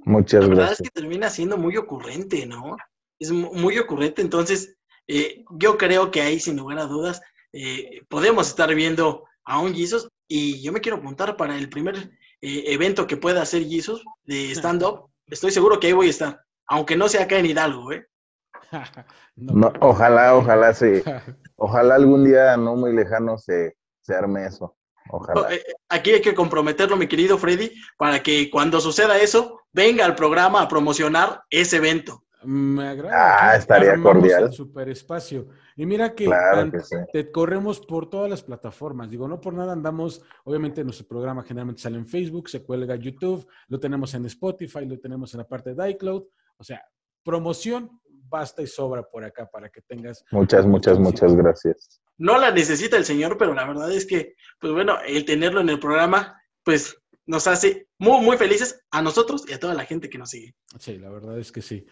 [0.05, 0.81] Muchas La verdad gracias.
[0.81, 2.77] es que termina siendo muy ocurrente, ¿no?
[3.19, 7.21] Es mu- muy ocurrente, entonces eh, yo creo que ahí, sin lugar a dudas,
[7.53, 11.97] eh, podemos estar viendo a un Jesus y yo me quiero apuntar para el primer
[12.41, 15.11] eh, evento que pueda hacer Jesus de stand-up.
[15.27, 18.07] Estoy seguro que ahí voy a estar, aunque no sea acá en Hidalgo, ¿eh?
[19.37, 21.03] No, No, pero- ojalá, ojalá se,
[21.57, 24.77] ojalá algún día no muy lejano se, se arme eso.
[25.11, 25.49] Ojalá.
[25.89, 30.63] Aquí hay que comprometerlo, mi querido Freddy, para que cuando suceda eso, venga al programa
[30.63, 32.25] a promocionar ese evento.
[32.45, 33.51] Me agrada.
[33.51, 34.45] Ah, estaría cordial.
[34.45, 35.49] el superespacio.
[35.77, 36.95] Y mira que, Claro tan- que sí.
[37.13, 39.11] te corremos por todas las plataformas.
[39.11, 43.01] Digo, no por nada andamos, obviamente nuestro programa generalmente sale en Facebook, se cuelga en
[43.03, 46.25] YouTube, lo tenemos en Spotify, lo tenemos en la parte de iCloud.
[46.57, 46.81] O sea,
[47.25, 50.25] promoción basta y sobra por acá para que tengas.
[50.31, 52.01] Muchas, muchas, muchas gracias.
[52.17, 55.69] No la necesita el señor, pero la verdad es que, pues bueno, el tenerlo en
[55.69, 60.09] el programa, pues nos hace muy, muy felices a nosotros y a toda la gente
[60.09, 60.55] que nos sigue.
[60.79, 61.87] Sí, la verdad es que sí.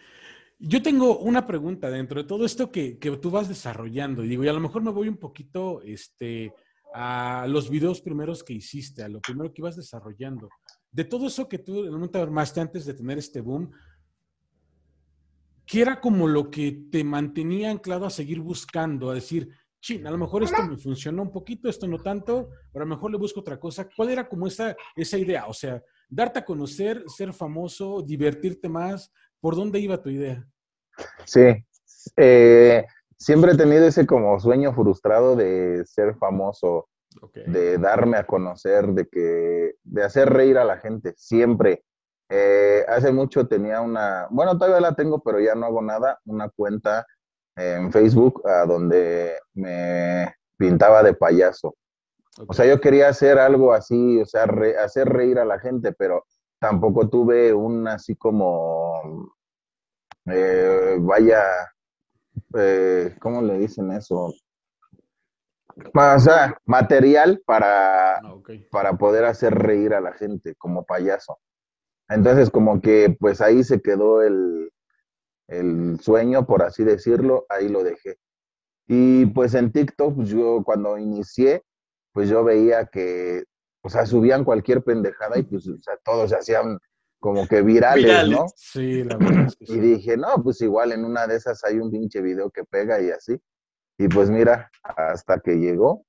[0.59, 4.23] Yo tengo una pregunta dentro de todo esto que, que tú vas desarrollando.
[4.23, 6.51] Y digo, y a lo mejor me voy un poquito este,
[6.93, 10.49] a los videos primeros que hiciste, a lo primero que ibas desarrollando.
[10.91, 13.71] De todo eso que tú en un momento armaste antes de tener este boom,
[15.67, 19.49] ¿qué era como lo que te mantenía anclado a seguir buscando, a decir,
[19.81, 22.95] chin, a lo mejor esto me funcionó un poquito, esto no tanto, pero a lo
[22.95, 23.87] mejor le busco otra cosa?
[23.95, 25.45] ¿Cuál era como esa, esa idea?
[25.47, 29.11] O sea, darte a conocer, ser famoso, divertirte más.
[29.39, 30.47] ¿Por dónde iba tu idea?
[31.25, 31.63] Sí,
[32.15, 32.85] eh,
[33.17, 36.87] siempre he tenido ese como sueño frustrado de ser famoso,
[37.45, 41.83] de darme a conocer, de que, de hacer reír a la gente, siempre.
[42.29, 46.49] Eh, hace mucho tenía una, bueno, todavía la tengo, pero ya no hago nada, una
[46.49, 47.05] cuenta
[47.55, 51.75] en Facebook a donde me pintaba de payaso.
[52.47, 55.91] O sea, yo quería hacer algo así, o sea, re- hacer reír a la gente,
[55.93, 56.25] pero
[56.59, 59.33] tampoco tuve un así como,
[60.25, 61.43] eh, vaya,
[62.55, 64.33] eh, ¿cómo le dicen eso?
[66.15, 68.21] O sea, material para, Ah,
[68.71, 71.39] para poder hacer reír a la gente como payaso.
[72.09, 74.71] Entonces, como que pues ahí se quedó el,
[75.47, 78.17] el sueño, por así decirlo, ahí lo dejé.
[78.87, 81.63] Y pues en TikTok, pues, yo cuando inicié,
[82.13, 83.43] pues yo veía que,
[83.83, 86.79] o sea, subían cualquier pendejada y pues, o sea, todos se hacían
[87.19, 88.37] como que virales, Virales.
[88.37, 88.45] ¿no?
[88.55, 89.79] Sí, la verdad es que Y sí.
[89.79, 93.09] dije, no, pues igual en una de esas hay un pinche video que pega y
[93.09, 93.37] así.
[93.97, 96.05] Y pues mira, hasta que llegó,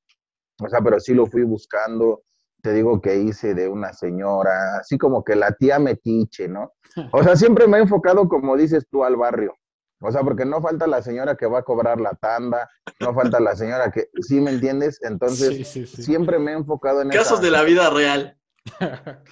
[0.61, 2.23] o sea, pero sí lo fui buscando,
[2.62, 6.73] te digo que hice de una señora, así como que la tía metiche, ¿no?
[7.12, 9.55] O sea, siempre me he enfocado, como dices tú, al barrio.
[10.01, 12.68] O sea, porque no falta la señora que va a cobrar la tanda,
[13.01, 15.01] no falta la señora que, ¿sí me entiendes?
[15.03, 16.03] Entonces, Sí, sí, sí.
[16.03, 18.38] siempre me he enfocado en Casos esa- de la vida real.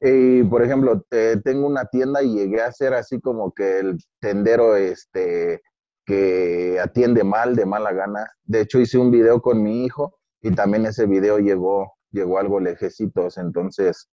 [0.00, 3.98] y por ejemplo, te- tengo una tienda y llegué a ser así como que el
[4.20, 5.62] tendero este
[6.04, 8.28] que atiende mal, de mala gana.
[8.42, 12.60] De hecho, hice un video con mi hijo y también ese video llegó, llegó algo
[12.60, 13.38] lejecitos.
[13.38, 14.08] Entonces,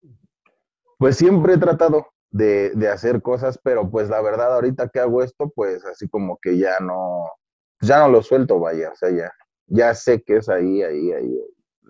[0.97, 5.23] pues siempre he tratado de, de hacer cosas, pero pues la verdad, ahorita que hago
[5.23, 7.29] esto, pues así como que ya no,
[7.81, 9.31] ya no lo suelto, vaya, o sea, ya,
[9.67, 11.39] ya sé que es ahí, ahí, ahí.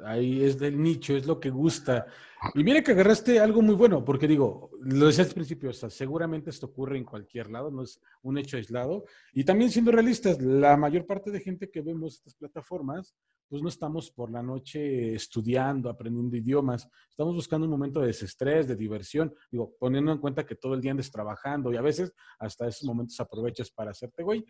[0.05, 2.05] Ahí es del nicho, es lo que gusta.
[2.53, 6.49] Y mira que agarraste algo muy bueno, porque digo, lo decía al principio, o seguramente
[6.49, 9.03] esto ocurre en cualquier lado, no es un hecho aislado.
[9.33, 13.13] Y también siendo realistas, la mayor parte de gente que vemos estas plataformas,
[13.49, 18.67] pues no estamos por la noche estudiando, aprendiendo idiomas, estamos buscando un momento de desestrés,
[18.67, 22.13] de diversión, digo, poniendo en cuenta que todo el día andes trabajando y a veces
[22.38, 24.45] hasta esos momentos aprovechas para hacerte güey.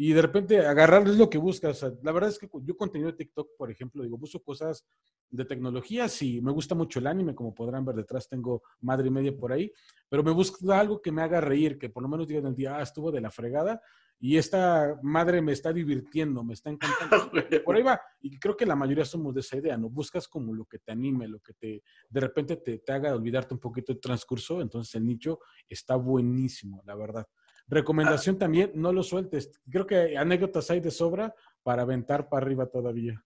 [0.00, 1.82] Y de repente agarrar es lo que buscas.
[2.02, 4.86] la verdad es que yo contenido de TikTok, por ejemplo, digo, busco cosas
[5.28, 9.10] de tecnología, sí, me gusta mucho el anime, como podrán ver detrás tengo madre y
[9.10, 9.72] media por ahí,
[10.08, 12.76] pero me busca algo que me haga reír, que por lo menos digan el día,
[12.76, 13.82] ah, estuvo de la fregada,
[14.20, 17.30] y esta madre me está divirtiendo, me está encantando.
[17.64, 19.88] por ahí va, y creo que la mayoría somos de esa idea, ¿no?
[19.88, 23.54] Buscas como lo que te anime, lo que te, de repente te, te haga olvidarte
[23.54, 27.26] un poquito el transcurso, entonces el nicho está buenísimo, la verdad.
[27.68, 29.50] Recomendación también, no lo sueltes.
[29.70, 33.22] Creo que anécdotas hay de sobra para aventar para arriba todavía.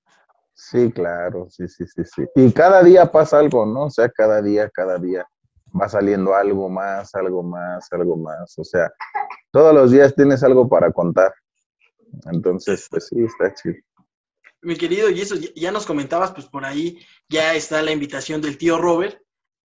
[0.52, 2.24] Sí, claro, sí, sí, sí, sí.
[2.34, 3.84] Y cada día pasa algo, ¿no?
[3.84, 5.24] O sea, cada día, cada día
[5.80, 8.58] va saliendo algo más, algo más, algo más.
[8.58, 8.90] O sea,
[9.52, 11.32] todos los días tienes algo para contar.
[12.30, 13.76] Entonces, pues sí, está chido.
[14.62, 18.58] Mi querido, y eso ya nos comentabas, pues por ahí ya está la invitación del
[18.58, 19.20] tío Robert,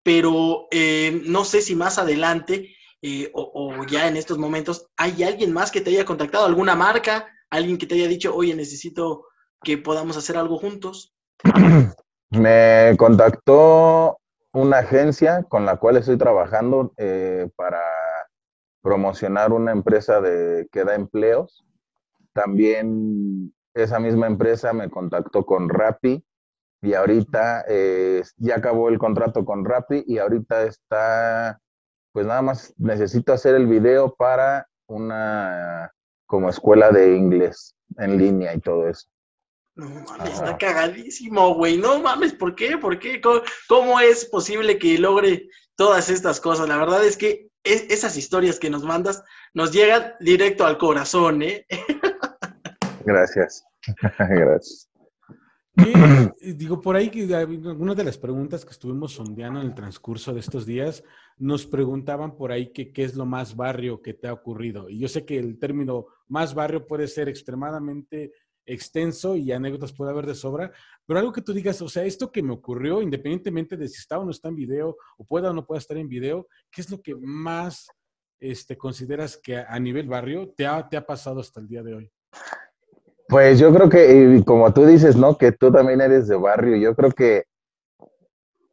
[0.03, 5.53] pero eh, no sé si más adelante eh, o, ya en estos momentos, ¿hay alguien
[5.53, 6.47] más que te haya contactado?
[6.47, 7.27] ¿Alguna marca?
[7.51, 9.27] ¿Alguien que te haya dicho, oye, necesito
[9.62, 11.14] que podamos hacer algo juntos?
[12.31, 14.18] Me contactó
[14.53, 17.81] una agencia con la cual estoy trabajando eh, para
[18.83, 21.64] promocionar una empresa de, que da empleos.
[22.33, 26.23] También esa misma empresa me contactó con Rappi
[26.83, 31.61] y ahorita eh, ya acabó el contrato con Rappi y ahorita está
[32.12, 35.90] pues nada más necesito hacer el video para una
[36.27, 39.09] como escuela de inglés en línea y todo eso.
[39.75, 41.79] No mames, está cagadísimo, güey.
[41.79, 42.77] No mames, ¿por qué?
[42.77, 43.21] ¿Por qué?
[43.68, 46.68] ¿Cómo, es posible que logre todas estas cosas?
[46.68, 49.22] La verdad es que esas historias que nos mandas
[49.55, 51.66] nos llegan directo al corazón, ¿eh?
[53.05, 53.64] Gracias.
[54.18, 54.88] Gracias.
[56.57, 60.66] digo, por ahí, algunas de las preguntas que estuvimos sondeando en el transcurso de estos
[60.66, 61.03] días,
[61.38, 64.88] nos preguntaban por ahí que qué es lo más barrio que te ha ocurrido.
[64.88, 68.33] Y yo sé que el término más barrio puede ser extremadamente
[68.66, 70.72] extenso y anécdotas puede haber de sobra,
[71.07, 74.18] pero algo que tú digas, o sea, esto que me ocurrió, independientemente de si está
[74.18, 76.90] o no está en video, o pueda o no pueda estar en video, ¿qué es
[76.90, 77.88] lo que más
[78.40, 81.94] este, consideras que a, nivel barrio te ha, te ha pasado hasta el día de
[81.94, 82.12] hoy?
[83.29, 85.38] Pues yo creo que, como tú dices, ¿no?
[85.38, 86.77] Que tú también eres de barrio.
[86.77, 87.44] Yo creo que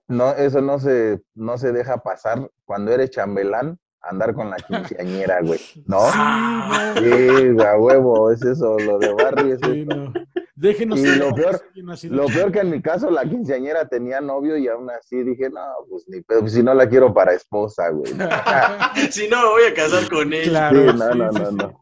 [0.08, 5.40] no, eso no se, no se deja pasar cuando eres chambelán, andar con la quinceañera,
[5.42, 6.00] güey, ¿no?
[6.10, 10.14] Sí, a huevo, es eso, lo de barrio es sí, No.
[10.56, 11.00] Déjenos.
[11.00, 11.62] Y lo peor,
[12.10, 15.62] lo peor que en mi caso la quinceañera tenía novio y aún así dije, no,
[15.90, 18.12] pues ni pedo, pues si no la quiero para esposa, güey.
[19.12, 20.50] si no, me voy a casar con él.
[20.50, 20.92] Claro.
[20.92, 21.82] Sí, no, no, no, no.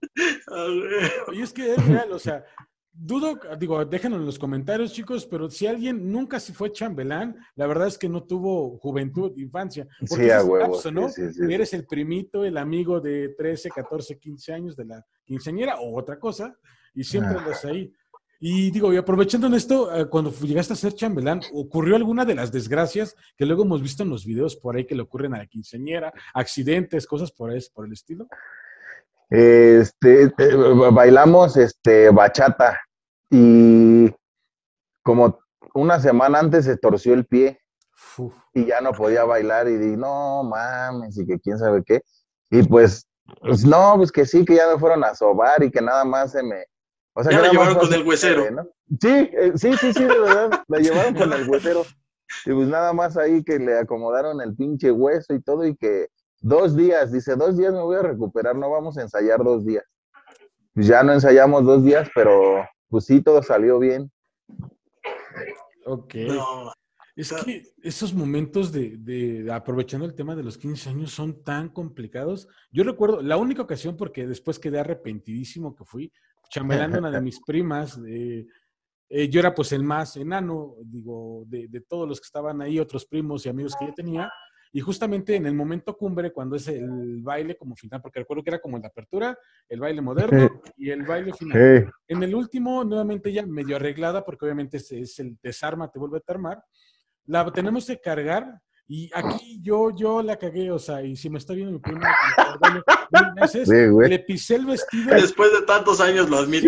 [1.33, 2.45] Y es que es real, o sea,
[2.99, 7.67] dudo, digo, déjenlo en los comentarios, chicos, pero si alguien nunca se fue chambelán, la
[7.67, 9.87] verdad es que no tuvo juventud, infancia.
[10.07, 10.79] Porque sí, a huevo.
[10.91, 11.07] ¿no?
[11.49, 16.19] Eres el primito, el amigo de 13, 14, 15 años de la quinceañera o otra
[16.19, 16.55] cosa,
[16.93, 17.93] y siempre andas ahí.
[18.39, 22.35] Y digo, y aprovechando en esto, eh, cuando llegaste a ser chambelán, ¿ocurrió alguna de
[22.35, 25.39] las desgracias que luego hemos visto en los videos por ahí que le ocurren a
[25.39, 26.13] la quinceañera?
[26.33, 28.27] ¿Accidentes, cosas por, por el estilo?
[29.29, 30.55] Este, eh,
[30.91, 32.79] bailamos este, bachata
[33.29, 34.13] y
[35.03, 35.39] como
[35.73, 37.59] una semana antes se torció el pie
[38.53, 42.01] y ya no podía bailar y di, no mames, y que quién sabe qué.
[42.49, 43.07] Y pues,
[43.41, 46.31] pues no, pues que sí, que ya me fueron a sobar y que nada más
[46.31, 46.65] se me...
[47.13, 48.43] O sea, ya la llevaron con el huesero.
[49.01, 51.83] Sí, eh, sí, sí, sí, de verdad, la llevaron con el huesero.
[52.45, 56.07] Y pues nada más ahí que le acomodaron el pinche hueso y todo y que
[56.41, 59.83] dos días, dice, dos días me voy a recuperar, no vamos a ensayar dos días.
[60.73, 64.11] Pues ya no ensayamos dos días, pero pues sí, todo salió bien.
[65.85, 66.15] Ok.
[67.15, 72.47] es que esos momentos de, aprovechando el tema de los 15 años son tan complicados.
[72.71, 76.11] Yo recuerdo, la única ocasión, porque después quedé arrepentidísimo que fui,
[76.49, 78.45] chambelando una de mis primas, eh,
[79.29, 83.05] yo era pues el más enano, digo, de, de, todos los que estaban ahí, otros
[83.05, 84.29] primos y amigos que yo tenía,
[84.73, 88.49] y justamente en el momento cumbre, cuando es el baile como final, porque recuerdo que
[88.49, 89.37] era como la apertura,
[89.69, 91.91] el baile moderno y el baile final.
[92.07, 96.17] En el último, nuevamente ya medio arreglada, porque obviamente es, es el desarma, te vuelve
[96.17, 96.63] a armar.
[97.25, 101.39] La tenemos que cargar Y aquí yo, yo la cagué, o sea, y si me
[101.39, 102.07] está viendo mi prima,
[104.07, 105.13] le pisé el vestido.
[105.13, 106.67] Después de tantos años lo admito.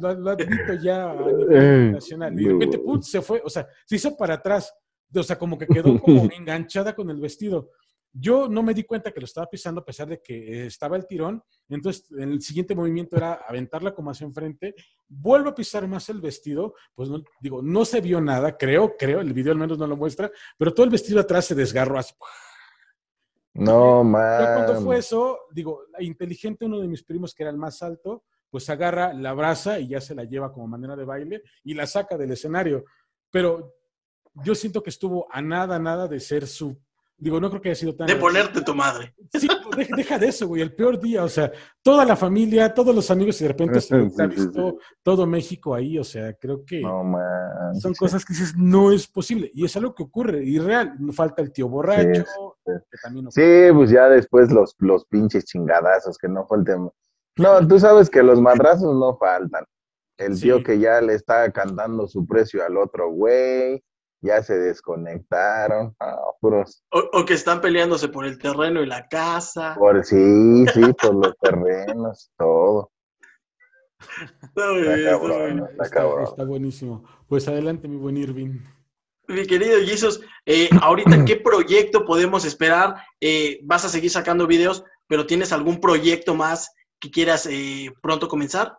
[0.00, 2.40] lo, admito ya a nivel nacional.
[2.40, 4.74] Y de repente, put, se fue, o sea, se hizo para atrás.
[5.20, 7.70] O sea, como que quedó como enganchada con el vestido.
[8.16, 11.06] Yo no me di cuenta que lo estaba pisando a pesar de que estaba el
[11.06, 11.42] tirón.
[11.68, 14.74] Entonces, el siguiente movimiento era aventarla como hacia enfrente.
[15.08, 16.74] Vuelvo a pisar más el vestido.
[16.94, 19.20] Pues no, digo, no se vio nada, creo, creo.
[19.20, 20.30] El video al menos no lo muestra.
[20.56, 22.14] Pero todo el vestido atrás se desgarró así.
[23.54, 24.54] No, man.
[24.54, 28.70] Cuando fue eso, digo, inteligente uno de mis primos que era el más alto, pues
[28.70, 32.16] agarra, la abraza y ya se la lleva como manera de baile y la saca
[32.16, 32.84] del escenario.
[33.30, 33.74] Pero
[34.42, 36.76] yo siento que estuvo a nada, nada de ser su
[37.16, 38.08] Digo, no creo que haya sido tan...
[38.08, 39.14] De ponerte tu madre.
[39.32, 39.48] Sí,
[39.96, 41.50] deja de eso, güey, el peor día, o sea,
[41.82, 45.98] toda la familia, todos los amigos y de repente se ha visto todo México ahí,
[45.98, 46.82] o sea, creo que
[47.80, 51.40] son cosas que dices, no es posible, y es algo que ocurre, y real, falta
[51.40, 52.24] el tío borracho,
[53.30, 56.90] sí, pues ya después los, los pinches chingadazos, que no falten.
[57.36, 59.64] No, tú sabes que los madrazos no faltan.
[60.16, 63.82] El tío que ya le está cantando su precio al otro güey,
[64.24, 65.94] ya se desconectaron.
[66.00, 69.76] o, que están peleándose por el terreno y la casa.
[69.78, 72.90] Por sí, sí, por los terrenos, todo.
[75.82, 77.04] Está, buenísimo.
[77.28, 78.60] Pues adelante, mi buen Irving.
[79.28, 82.96] Mi querido Jesus, eh, ahorita, ¿qué proyecto podemos esperar?
[83.20, 88.28] Eh, ¿Vas a seguir sacando videos, pero tienes algún proyecto más que quieras eh, pronto
[88.28, 88.76] comenzar?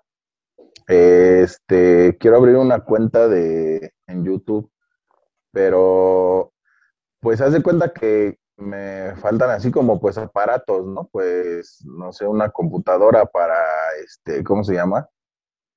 [0.88, 4.70] Este, quiero abrir una cuenta de en YouTube
[5.56, 6.52] pero
[7.22, 11.08] pues haz de cuenta que me faltan así como pues aparatos, ¿no?
[11.10, 13.56] Pues no sé, una computadora para,
[14.04, 15.08] este, ¿cómo se llama?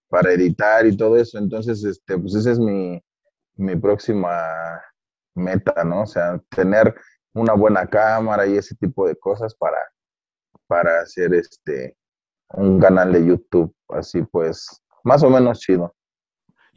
[0.08, 1.38] Para editar y todo eso.
[1.38, 3.00] Entonces, este, pues esa es mi,
[3.54, 4.82] mi próxima
[5.36, 6.02] meta, ¿no?
[6.02, 6.92] O sea, tener
[7.32, 9.78] una buena cámara y ese tipo de cosas para,
[10.66, 11.96] para hacer este,
[12.54, 15.94] un canal de YouTube, así pues, más o menos chido.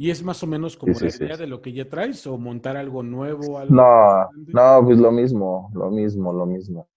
[0.02, 2.76] ¿Y es más o menos como la idea de lo que ya traes o montar
[2.76, 3.60] algo nuevo?
[3.60, 6.90] Algo no, no, pues lo mismo, lo mismo, lo mismo.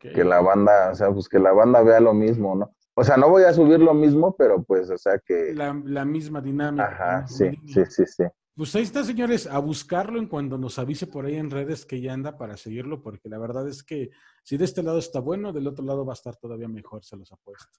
[0.00, 2.74] Que la banda, o sea, pues que la banda vea lo mismo, ¿no?
[2.94, 5.54] O sea, no voy a subir lo mismo, pero pues, o sea que...
[5.54, 5.72] La,
[6.04, 6.88] misma dinámica.
[6.88, 8.24] Ajá, sí, sí, sí, sí.
[8.56, 12.00] Pues ahí está, señores, a buscarlo en cuando nos avise por ahí en redes que
[12.00, 14.10] ya anda para seguirlo, porque la verdad es que
[14.42, 17.16] si de este lado está bueno, del otro lado va a estar todavía mejor, se
[17.16, 17.78] los apuesto.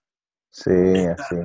[0.50, 1.36] Sí, así.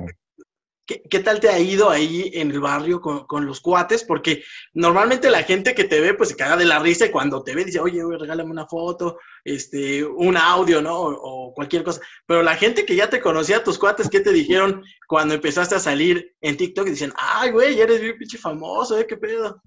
[1.09, 4.03] ¿Qué, tal te ha ido ahí en el barrio con, los cuates?
[4.03, 7.43] Porque normalmente la gente que te ve, pues se caga de la risa y cuando
[7.43, 10.99] te ve dice, oye, regálame una foto, este, un audio, ¿no?
[10.99, 12.01] O, cualquier cosa.
[12.25, 15.79] Pero la gente que ya te conocía, tus cuates, ¿qué te dijeron cuando empezaste a
[15.79, 16.87] salir en TikTok?
[16.87, 19.05] Y dicen, ay, güey, eres bien pinche famoso, ¿eh?
[19.07, 19.61] ¿Qué pedo?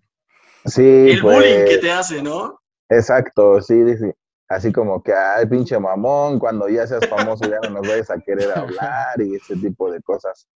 [0.64, 1.10] Sí.
[1.10, 2.60] El bullying que te hace, ¿no?
[2.88, 4.14] Exacto, sí, dice.
[4.48, 8.18] Así como que, ay, pinche mamón, cuando ya seas famoso ya no nos vayas a
[8.18, 10.46] querer hablar y ese tipo de cosas.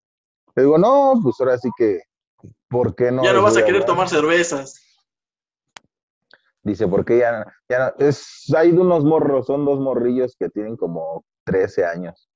[0.54, 2.00] Le digo, no, pues ahora sí que,
[2.68, 3.22] ¿por qué no?
[3.22, 4.82] Ya no vas a querer tomar cervezas.
[6.62, 8.04] Dice, ¿por qué ya, ya no?
[8.06, 12.28] Es, hay unos morros, son dos morrillos que tienen como 13 años.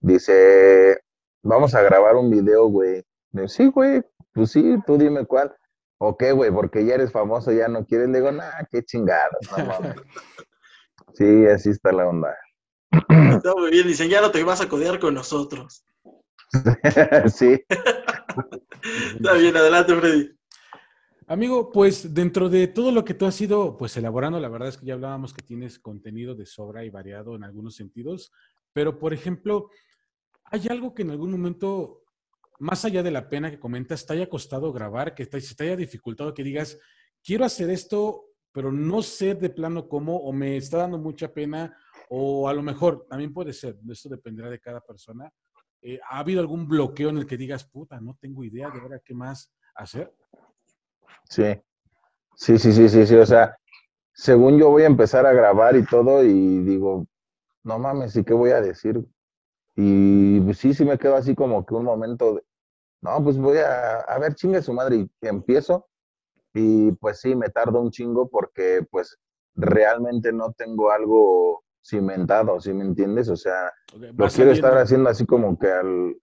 [0.00, 0.98] Dice,
[1.42, 3.04] vamos a grabar un video, güey.
[3.30, 4.02] Digo, sí, güey,
[4.32, 5.54] pues sí, tú dime cuál.
[5.98, 6.50] ¿O qué, güey?
[6.50, 8.08] Porque ya eres famoso, ya no quieres.
[8.08, 9.30] Le digo, nah, qué chingada.
[11.14, 12.36] sí, así está la onda.
[12.90, 15.84] Está muy bien, dicen, ya no te vas a codear con nosotros.
[17.28, 17.64] sí.
[19.16, 20.36] Está bien, adelante, Freddy.
[21.28, 24.76] Amigo, pues dentro de todo lo que tú has ido pues elaborando, la verdad es
[24.76, 28.32] que ya hablábamos que tienes contenido de sobra y variado en algunos sentidos,
[28.72, 29.70] pero por ejemplo,
[30.44, 32.04] ¿hay algo que en algún momento,
[32.60, 35.64] más allá de la pena que comentas, te haya costado grabar, que te, se te
[35.64, 36.78] haya dificultado, que digas,
[37.24, 41.76] quiero hacer esto, pero no sé de plano cómo, o me está dando mucha pena,
[42.08, 45.28] o a lo mejor también puede ser, esto dependerá de cada persona,
[45.88, 49.00] eh, ¿ha habido algún bloqueo en el que digas, puta, no tengo idea de ahora
[49.04, 50.12] qué más hacer?
[51.30, 51.44] Sí,
[52.34, 53.56] sí, sí, sí, sí, sí, o sea,
[54.12, 57.06] según yo voy a empezar a grabar y todo y digo,
[57.62, 59.06] no mames, ¿y qué voy a decir?
[59.76, 62.42] Y pues sí, sí me quedo así como que un momento de,
[63.02, 65.86] no, pues voy a, a ver, chingue su madre y empiezo
[66.52, 69.16] y pues sí, me tardo un chingo porque pues
[69.54, 73.28] realmente no tengo algo cimentado, ¿sí me entiendes?
[73.28, 76.16] O sea, lo quiero estar haciendo así como que al...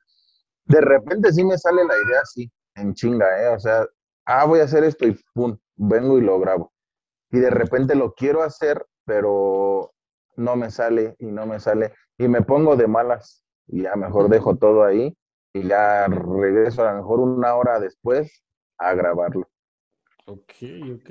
[0.66, 3.47] De repente sí me sale la idea así, en chinga, ¿eh?
[3.49, 3.86] O sea,
[4.26, 6.74] ah, voy a hacer esto y pum, vengo y lo grabo.
[7.32, 9.93] Y de repente lo quiero hacer, pero
[10.36, 11.93] no me sale y no me sale.
[12.18, 15.16] Y me pongo de malas y ya mejor dejo todo ahí
[15.53, 18.43] y ya regreso a lo mejor una hora después
[18.78, 19.47] a grabarlo.
[20.26, 20.53] Ok,
[20.95, 21.09] ok.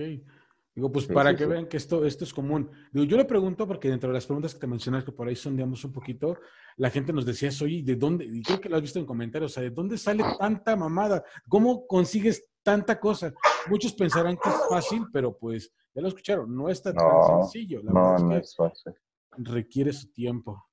[0.75, 1.51] Digo, pues Sí, para sí, que sí.
[1.51, 2.71] vean que esto, esto es común.
[2.93, 5.37] Digo, yo le pregunto porque dentro de las preguntas que te mencionas, que por ahí
[5.37, 6.39] sondeamos un poquito,
[6.77, 8.25] la gente nos decía, oye, ¿de dónde?
[8.25, 11.23] Y creo que lo has visto en comentarios, o sea, ¿de dónde sale tanta mamada?
[11.49, 13.35] ¿Cómo consigues tanta cosa?
[13.69, 17.83] Muchos pensarán que es fácil, pero pues, ya lo escucharon, no está tan No, sencillo.
[17.83, 18.95] La No, no es fácil.
[19.37, 20.65] requiere su tiempo.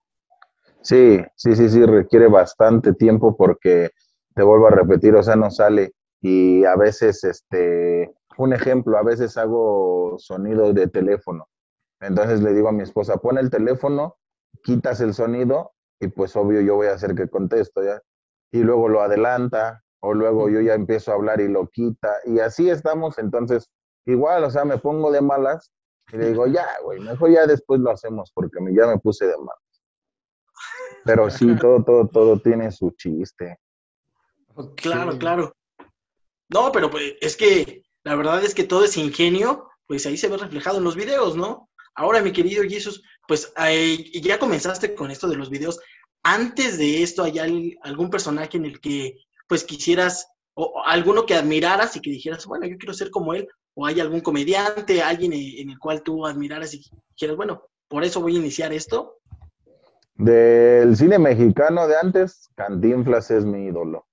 [0.82, 3.90] Sí, sí, sí, sí, requiere bastante tiempo porque
[4.34, 5.92] te vuelvo a repetir, o sea, no sale.
[6.22, 11.50] Y a veces, este, un ejemplo, a veces hago sonido de teléfono.
[12.00, 14.16] Entonces le digo a mi esposa, pon el teléfono,
[14.64, 18.02] quitas el sonido y pues obvio yo voy a hacer que contesto ya.
[18.52, 22.40] Y luego lo adelanta o luego yo ya empiezo a hablar y lo quita y
[22.40, 23.18] así estamos.
[23.18, 23.70] Entonces,
[24.06, 25.74] igual, o sea, me pongo de malas
[26.14, 29.38] y le digo, ya, güey, mejor ya después lo hacemos porque ya me puse de
[29.38, 29.84] malas.
[31.04, 33.60] Pero sí, todo, todo, todo tiene su chiste.
[34.78, 35.52] Claro, claro.
[36.48, 40.28] No, pero pues es que la verdad es que todo ese ingenio, pues ahí se
[40.28, 41.70] ve reflejado en los videos, ¿no?
[41.96, 43.52] Ahora, mi querido Jesús, pues
[44.22, 45.80] ya comenzaste con esto de los videos.
[46.24, 49.16] Antes de esto, ¿hay al- algún personaje en el que
[49.48, 53.48] pues quisieras, o, alguno que admiraras y que dijeras, bueno, yo quiero ser como él?
[53.74, 56.82] ¿O hay algún comediante, alguien en, en el cual tú admiraras y
[57.16, 59.20] dijeras, bueno, por eso voy a iniciar esto?
[60.16, 64.06] Del cine mexicano de antes, Cantinflas es mi ídolo.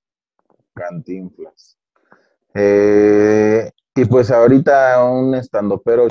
[0.74, 1.76] Cantinflas.
[2.55, 6.07] Eh, y pues ahorita un estandopero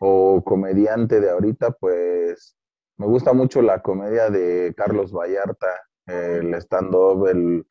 [0.00, 2.56] o comediante de ahorita, pues
[2.96, 5.68] me gusta mucho la comedia de Carlos Vallarta,
[6.06, 7.66] el stand-up, el...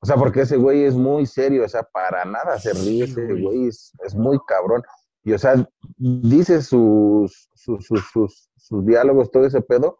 [0.00, 3.24] O sea, porque ese güey es muy serio, o sea, para nada se ríe ese
[3.26, 3.42] güey.
[3.42, 4.82] güey, es, es muy cabrón.
[5.24, 5.54] Y o sea,
[5.96, 9.98] dice sus, sus, sus, sus, sus diálogos, todo ese pedo,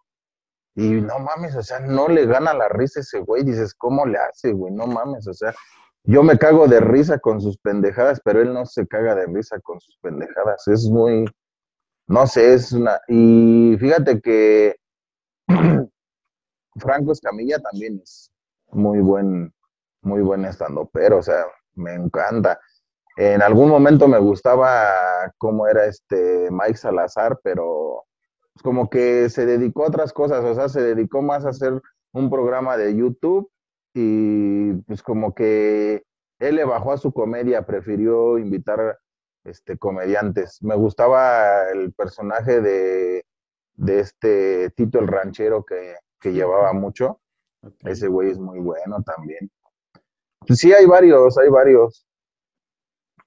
[0.79, 3.43] y no mames, o sea, no le gana la risa ese güey.
[3.43, 4.73] Dices, ¿cómo le hace, güey?
[4.73, 5.53] No mames, o sea,
[6.05, 9.61] yo me cago de risa con sus pendejadas, pero él no se caga de risa
[9.61, 10.67] con sus pendejadas.
[10.69, 11.27] Es muy,
[12.07, 13.01] no sé, es una.
[13.09, 14.77] Y fíjate que
[16.77, 18.31] Franco Escamilla también es
[18.71, 19.53] muy buen,
[20.03, 21.45] muy buen estando, pero, o sea,
[21.75, 22.59] me encanta.
[23.17, 24.91] En algún momento me gustaba
[25.39, 28.05] cómo era este Mike Salazar, pero
[28.55, 31.83] pues, como que se dedicó a otras cosas, o sea, se dedicó más a hacer
[32.13, 33.51] un programa de YouTube
[34.01, 36.05] y pues como que
[36.39, 38.97] él le bajó a su comedia, prefirió invitar
[39.43, 40.63] este comediantes.
[40.63, 43.27] Me gustaba el personaje de,
[43.75, 47.21] de este Tito el ranchero que, que llevaba mucho.
[47.81, 49.51] Ese güey es muy bueno también.
[50.47, 52.07] Pues sí, hay varios, hay varios.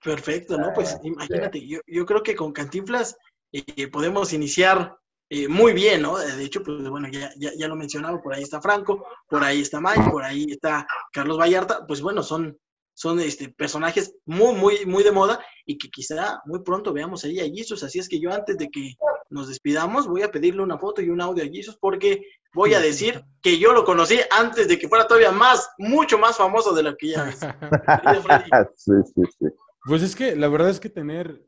[0.01, 0.71] Perfecto, ¿no?
[0.73, 3.17] Pues Ah, imagínate, yo, yo creo que con Cantinflas
[3.51, 4.95] eh, podemos iniciar
[5.33, 6.17] eh, muy bien, ¿no?
[6.17, 9.61] De hecho, pues bueno, ya, ya, ya lo mencionaba, por ahí está Franco, por ahí
[9.61, 12.59] está Mike, por ahí está Carlos Vallarta, pues bueno, son,
[12.93, 17.39] son este, personajes muy, muy, muy de moda y que quizá muy pronto veamos ahí
[17.39, 18.95] a Jesus, así es que yo antes de que
[19.29, 22.21] nos despidamos voy a pedirle una foto y un audio a Jesus porque
[22.53, 26.35] voy a decir que yo lo conocí antes de que fuera todavía más, mucho más
[26.35, 27.39] famoso de lo que ya es.
[28.75, 29.45] Sí, sí, sí.
[29.85, 31.41] Pues es que la verdad es que tener,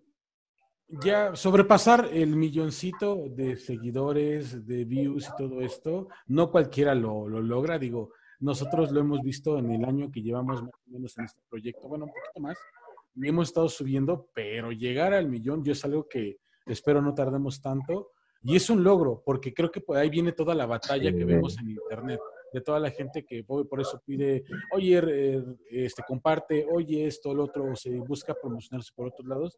[1.01, 7.41] ya sobrepasar el milloncito de seguidores, de views y todo esto, no cualquiera lo, lo
[7.41, 7.79] logra.
[7.79, 11.41] Digo, nosotros lo hemos visto en el año que llevamos más o menos en este
[11.49, 12.57] proyecto, bueno, un poquito más,
[13.15, 17.61] y hemos estado subiendo, pero llegar al millón yo es algo que espero no tardemos
[17.61, 18.11] tanto.
[18.45, 21.57] Y es un logro, porque creo que por ahí viene toda la batalla que vemos
[21.59, 22.19] en Internet,
[22.51, 27.45] de toda la gente que por eso pide, oye, eh, este, comparte, oye, esto, lo
[27.45, 29.57] otro, o se busca promocionarse por otros lados,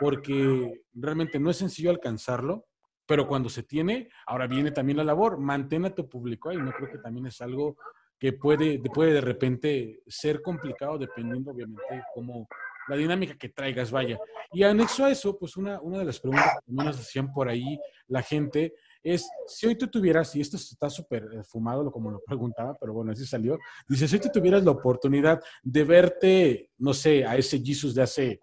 [0.00, 2.66] porque realmente no es sencillo alcanzarlo,
[3.06, 6.72] pero cuando se tiene, ahora viene también la labor, mantén a tu público ahí, no
[6.72, 7.76] creo que también es algo
[8.18, 12.48] que puede, puede de repente ser complicado dependiendo obviamente como
[12.88, 14.18] la dinámica que traigas, vaya.
[14.52, 17.48] Y anexo a eso, pues una, una de las preguntas que también nos hacían por
[17.48, 17.78] ahí
[18.08, 22.20] la gente es, si hoy tú tuvieras, y esto está súper eh, fumado como lo
[22.20, 26.92] preguntaba, pero bueno, así salió, dice, si hoy tú tuvieras la oportunidad de verte, no
[26.92, 28.40] sé, a ese Jesus de hace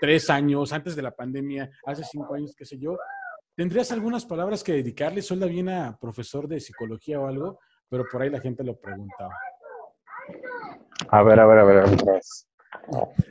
[0.00, 2.96] tres años, antes de la pandemia, hace cinco años, qué sé yo,
[3.54, 5.22] ¿tendrías algunas palabras que dedicarle?
[5.22, 7.58] Suena bien a profesor de psicología o algo,
[7.88, 9.34] pero por ahí la gente lo preguntaba.
[11.08, 11.84] A ver, a ver, a ver.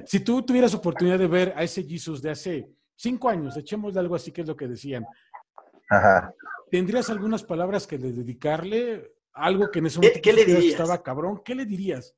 [0.06, 4.16] Si tú tuvieras oportunidad de ver a ese Jesus de hace cinco años, echemos algo
[4.16, 5.06] así que es lo que decían,
[5.90, 6.34] Ajá.
[6.70, 9.16] ¿tendrías algunas palabras que le dedicarle?
[9.34, 10.80] Algo que en ese ¿Qué- momento qué le consideras que dirías?
[10.82, 12.16] estaba cabrón, ¿qué le dirías?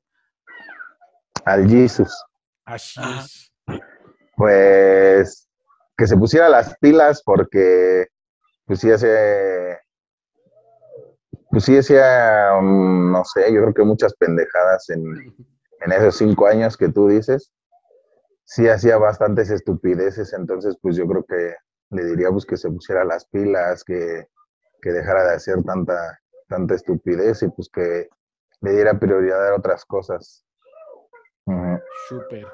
[1.44, 2.12] Al Jesus.
[2.64, 3.20] Así Ajá.
[3.24, 3.53] es.
[4.36, 5.48] Pues
[5.96, 8.08] que se pusiera las pilas porque
[8.66, 9.78] pues sí hace
[11.50, 15.04] pues sí hacía mm, no sé yo creo que muchas pendejadas en,
[15.84, 17.52] en esos cinco años que tú dices
[18.44, 21.54] sí hacía bastantes estupideces, entonces pues yo creo que
[21.90, 24.28] le diría pues que se pusiera las pilas, que,
[24.82, 26.18] que dejara de hacer tanta,
[26.48, 28.08] tanta estupidez y pues que
[28.60, 30.44] le diera prioridad a otras cosas.
[31.46, 31.78] Ujú,
[32.08, 32.46] Súper.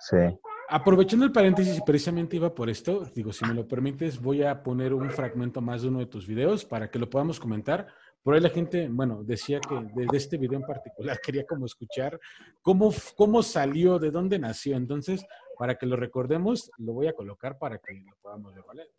[0.00, 0.40] Sí.
[0.70, 4.92] Aprovechando el paréntesis precisamente iba por esto, digo, si me lo permites, voy a poner
[4.92, 7.86] un fragmento más de uno de tus videos para que lo podamos comentar.
[8.22, 11.64] Por ahí la gente, bueno, decía que de, de este video en particular quería como
[11.64, 12.20] escuchar
[12.60, 14.76] cómo, cómo salió, de dónde nació.
[14.76, 15.24] Entonces,
[15.58, 18.90] para que lo recordemos, lo voy a colocar para que lo podamos ver, ¿vale?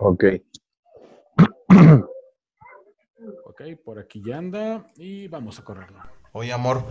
[0.00, 0.24] Ok.
[3.46, 5.98] Ok, por aquí ya anda y vamos a correrlo.
[6.32, 6.84] Oye, amor,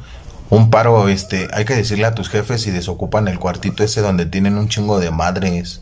[0.49, 4.25] un paro, este, hay que decirle a tus jefes si desocupan el cuartito ese donde
[4.25, 5.81] tienen un chingo de madres.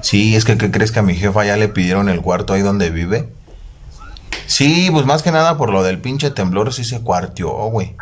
[0.00, 2.62] Sí, es que, ¿qué crees que a mi jefa ya le pidieron el cuarto ahí
[2.62, 3.32] donde vive?
[4.46, 7.96] Sí, pues más que nada por lo del pinche temblor sí se cuartió, güey.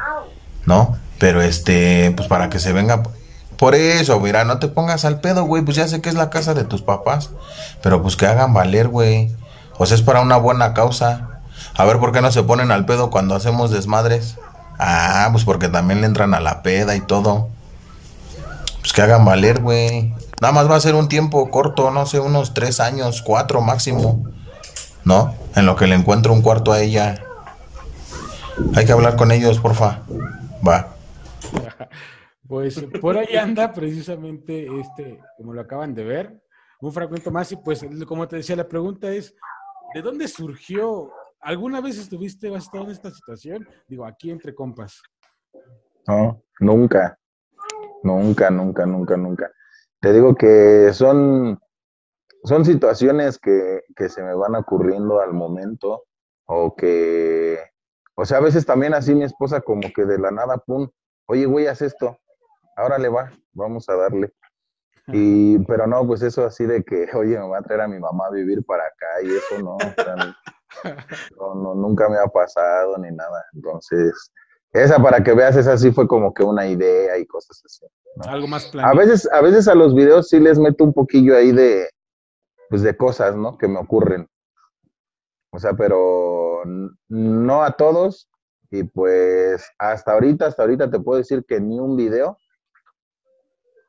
[0.66, 0.98] ¿No?
[1.18, 3.02] Pero este, pues para que se venga...
[3.56, 6.28] Por eso, mira, no te pongas al pedo, güey, pues ya sé que es la
[6.28, 7.30] casa de tus papás.
[7.82, 9.30] Pero pues que hagan valer, güey.
[9.78, 11.35] O sea, es para una buena causa.
[11.78, 14.36] A ver, ¿por qué no se ponen al pedo cuando hacemos desmadres?
[14.78, 17.48] Ah, pues porque también le entran a la peda y todo.
[18.80, 20.14] Pues que hagan valer, güey.
[20.40, 24.24] Nada más va a ser un tiempo corto, no sé, unos tres años, cuatro máximo.
[25.04, 25.34] ¿No?
[25.54, 27.22] En lo que le encuentro un cuarto a ella.
[28.74, 30.00] Hay que hablar con ellos, porfa.
[30.66, 30.88] Va.
[32.48, 36.40] Pues por ahí anda precisamente este, como lo acaban de ver,
[36.80, 39.34] un fragmento más y pues como te decía, la pregunta es,
[39.92, 41.10] ¿de dónde surgió?
[41.46, 43.68] ¿Alguna vez estuviste, estado en esta situación?
[43.86, 45.00] Digo, aquí entre compas.
[46.08, 47.16] No, nunca.
[48.02, 49.52] Nunca, nunca, nunca, nunca.
[50.00, 51.60] Te digo que son,
[52.42, 56.06] son situaciones que, que se me van ocurriendo al momento
[56.46, 57.60] o que,
[58.16, 60.88] o sea, a veces también así mi esposa como que de la nada, pum,
[61.26, 62.18] oye, güey, haz esto,
[62.76, 64.32] ahora le va, vamos a darle.
[65.12, 68.00] Y, pero no, pues eso así de que, oye, me va a traer a mi
[68.00, 70.16] mamá a vivir para acá y eso no, o sea,
[71.38, 73.44] no, no, nunca me ha pasado ni nada.
[73.54, 74.32] Entonces,
[74.72, 77.86] esa para que veas, esa sí fue como que una idea y cosas así.
[78.16, 78.30] ¿no?
[78.30, 78.96] Algo más A planeado.
[78.98, 81.88] veces, a veces a los videos sí les meto un poquillo ahí de,
[82.68, 83.56] pues de cosas, ¿no?
[83.58, 84.28] Que me ocurren.
[85.52, 86.62] O sea, pero
[87.08, 88.28] no a todos.
[88.70, 92.36] Y pues hasta ahorita, hasta ahorita te puedo decir que ni un video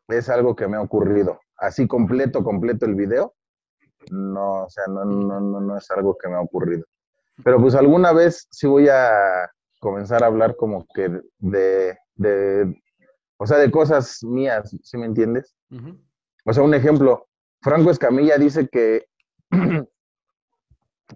[0.08, 1.40] es algo que me ha ocurrido.
[1.58, 3.34] Así completo, completo el video.
[4.12, 6.86] No, o sea, no, no, no, no es algo que me ha ocurrido.
[7.44, 9.50] Pero pues alguna vez sí voy a
[9.80, 12.82] comenzar a hablar como que de, de,
[13.38, 15.56] o sea, de cosas mías, ¿sí me entiendes?
[16.46, 17.28] O sea, un ejemplo,
[17.62, 19.06] Franco Escamilla dice que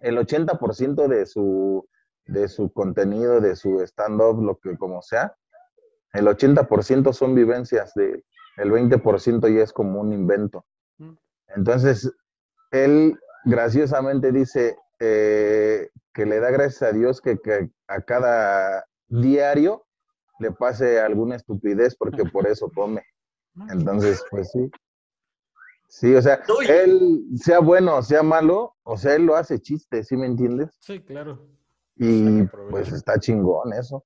[0.01, 1.87] el 80% de su,
[2.25, 5.35] de su contenido, de su stand-up, lo que como sea,
[6.13, 8.23] el 80% son vivencias de
[8.57, 10.65] el 20% ya es como un invento.
[10.97, 11.13] Mm.
[11.55, 12.11] Entonces,
[12.71, 19.85] él graciosamente dice eh, que le da gracias a Dios que, que a cada diario
[20.39, 23.03] le pase alguna estupidez porque por eso come.
[23.69, 24.71] Entonces, pues sí.
[25.87, 30.05] Sí, o sea, él, sea bueno o sea malo, o sea, él lo hace chiste,
[30.05, 30.69] ¿sí me entiendes?
[30.79, 31.45] Sí, claro.
[31.97, 34.05] Y pues está chingón eso.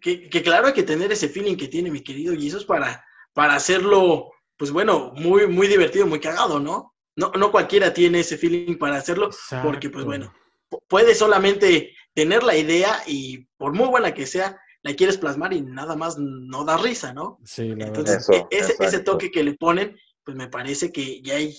[0.00, 3.02] Que, que claro hay que tener ese feeling que tiene mi querido Jesus para,
[3.32, 6.94] para hacerlo, pues bueno, muy, muy divertido, muy cagado, ¿no?
[7.16, 9.30] No, no cualquiera tiene ese feeling para hacerlo,
[9.62, 10.32] porque pues bueno,
[10.70, 15.52] pu- puede solamente tener la idea y por muy buena que sea, la quieres plasmar
[15.52, 17.38] y nada más no da risa, ¿no?
[17.44, 21.20] Sí, la Entonces, Eso, e- ese, ese toque que le ponen, pues me parece que
[21.22, 21.54] ya hay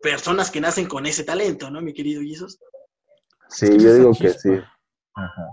[0.00, 2.58] personas que nacen con ese talento, ¿no, mi querido Jesus?
[3.48, 4.50] Sí, yo digo que sí.
[5.14, 5.48] Ajá.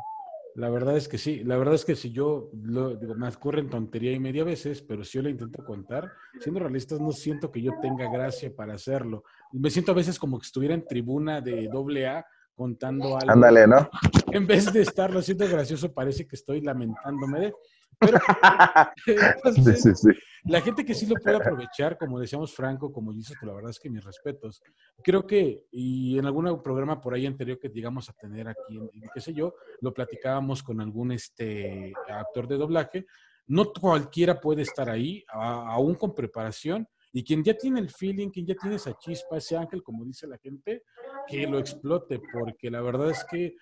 [0.55, 3.69] La verdad es que sí, la verdad es que si yo, lo, digo, me ocurren
[3.69, 7.61] tontería y media veces, pero si yo lo intento contar, siendo realistas, no siento que
[7.61, 9.23] yo tenga gracia para hacerlo.
[9.53, 13.31] Me siento a veces como que estuviera en tribuna de doble A contando algo.
[13.31, 13.89] Ándale, ¿no?
[14.31, 17.53] En vez de estarlo haciendo gracioso, parece que estoy lamentándome de...
[17.97, 18.19] Pero,
[19.55, 20.09] Sí, sí, sí.
[20.45, 23.71] La gente que sí lo puede aprovechar, como decíamos Franco, como dices, pues la verdad
[23.71, 24.61] es que mis respetos.
[25.03, 29.09] Creo que, y en algún programa por ahí anterior que llegamos a tener aquí, en
[29.13, 33.05] qué sé yo, lo platicábamos con algún este, actor de doblaje,
[33.47, 38.29] no cualquiera puede estar ahí, a- aún con preparación, y quien ya tiene el feeling,
[38.29, 40.83] quien ya tiene esa chispa, ese ángel, como dice la gente,
[41.27, 43.55] que lo explote, porque la verdad es que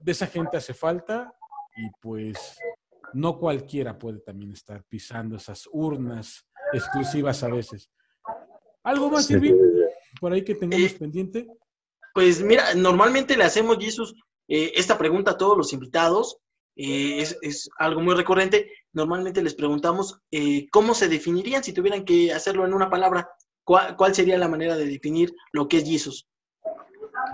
[0.00, 1.32] de esa gente hace falta
[1.76, 2.58] y pues
[3.16, 7.90] no cualquiera puede también estar pisando esas urnas exclusivas a veces.
[8.82, 9.34] ¿Algo más, Sí.
[10.20, 11.46] Por ahí que tengamos Eh, pendiente?
[12.14, 14.14] Pues mira, normalmente le hacemos, Jesus,
[14.48, 16.38] eh, esta pregunta a todos los invitados.
[16.78, 18.70] eh, es, es algo muy recurrente.
[18.92, 23.30] normalmente les preguntamos eh, cómo se definirían si tuvieran que hacerlo en una palabra.
[23.64, 26.26] ¿Cuál, cuál sería la manera de definir lo que es Jesus?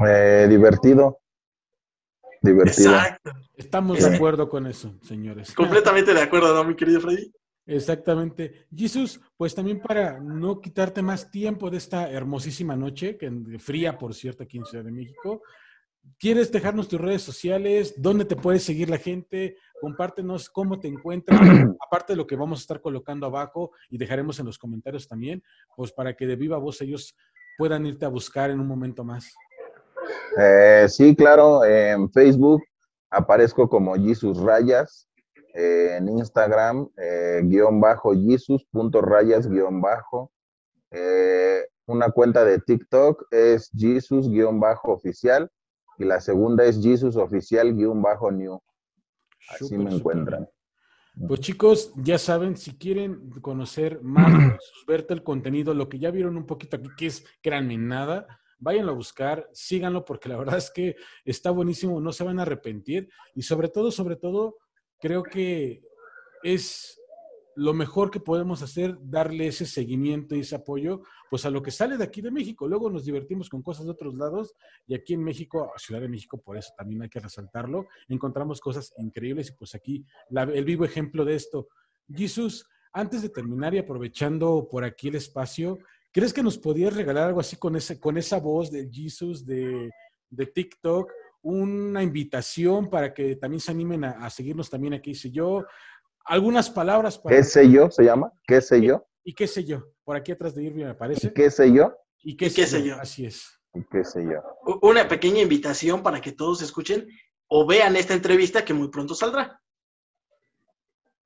[0.06, 1.21] Eh, divertido.
[2.42, 2.92] Divertido.
[2.92, 3.32] Exacto.
[3.56, 5.54] Estamos de acuerdo con eso, señores.
[5.54, 7.32] Completamente de acuerdo, ¿no, mi querido Freddy?
[7.66, 8.66] Exactamente.
[8.74, 14.14] Jesús, pues también para no quitarte más tiempo de esta hermosísima noche, que fría, por
[14.14, 15.42] cierto, aquí en Ciudad de México,
[16.18, 17.94] ¿quieres dejarnos tus redes sociales?
[17.96, 19.56] ¿Dónde te puede seguir la gente?
[19.80, 21.38] Compártenos cómo te encuentras,
[21.86, 25.42] aparte de lo que vamos a estar colocando abajo y dejaremos en los comentarios también,
[25.76, 27.14] pues para que de viva voz ellos
[27.56, 29.32] puedan irte a buscar en un momento más.
[30.38, 32.62] Eh, sí, claro, en Facebook
[33.10, 35.08] aparezco como Jesus Rayas,
[35.54, 40.32] eh, en Instagram, eh, guion bajo Jesus, punto rayas, guion bajo.
[40.90, 45.50] Eh, una cuenta de TikTok es Jesus, guion bajo oficial.
[45.98, 48.58] Y la segunda es Jesus oficial, guion bajo new.
[49.50, 50.48] Así me encuentran.
[51.28, 54.56] Pues chicos, ya saben, si quieren conocer más,
[54.88, 58.92] verte el contenido, lo que ya vieron un poquito aquí, que es, créanme, nada, váyanlo
[58.92, 63.08] a buscar, síganlo, porque la verdad es que está buenísimo, no se van a arrepentir.
[63.34, 64.56] Y sobre todo, sobre todo,
[64.98, 65.82] creo que
[66.42, 66.98] es
[67.54, 71.70] lo mejor que podemos hacer, darle ese seguimiento y ese apoyo, pues a lo que
[71.70, 72.66] sale de aquí de México.
[72.66, 74.54] Luego nos divertimos con cosas de otros lados
[74.86, 78.94] y aquí en México, Ciudad de México, por eso también hay que resaltarlo, encontramos cosas
[78.96, 81.68] increíbles y pues aquí el vivo ejemplo de esto.
[82.08, 85.78] Jesús, antes de terminar y aprovechando por aquí el espacio,
[86.12, 89.90] ¿crees que nos podías regalar algo así con, ese, con esa voz de Jesús de,
[90.30, 91.10] de TikTok?
[91.42, 95.64] Una invitación para que también se animen a, a seguirnos también aquí, sé yo.
[96.24, 97.36] Algunas palabras para...
[97.36, 97.90] ¿Qué sé yo?
[97.90, 98.32] ¿Se llama?
[98.46, 99.04] ¿Qué sé yo?
[99.24, 99.84] ¿Y qué sé yo?
[100.04, 101.32] Por aquí atrás de Irving me parece.
[101.32, 101.92] ¿Qué sé yo?
[102.22, 102.96] ¿Y qué, ¿Y qué sé yo?
[102.96, 103.60] Así es.
[103.74, 104.42] ¿Y ¿Qué sé yo?
[104.82, 107.08] Una pequeña invitación para que todos escuchen
[107.48, 109.60] o vean esta entrevista que muy pronto saldrá.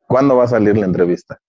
[0.07, 1.41] ¿Cuándo va a salir la entrevista?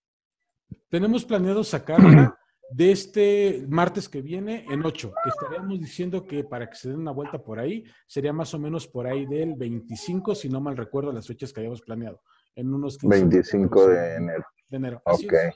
[0.88, 2.36] Tenemos planeado sacarla
[2.70, 7.00] de este martes que viene en 8, que estaríamos diciendo que para que se den
[7.00, 10.76] una vuelta por ahí, sería más o menos por ahí del 25, si no mal
[10.76, 12.20] recuerdo las fechas que habíamos planeado.
[12.54, 14.44] En unos 15 25 de enero.
[14.68, 15.02] de enero.
[15.04, 15.32] Así Ok.
[15.32, 15.54] es.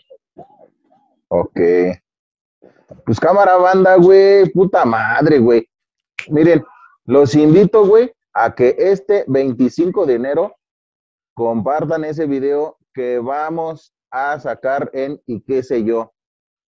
[1.28, 1.60] Ok.
[3.04, 4.50] Pues cámara banda, güey.
[4.50, 5.68] Puta madre, güey.
[6.28, 6.62] Miren,
[7.04, 10.54] los invito, güey, a que este 25 de enero
[11.34, 16.12] compartan ese video que vamos a sacar en y qué sé yo.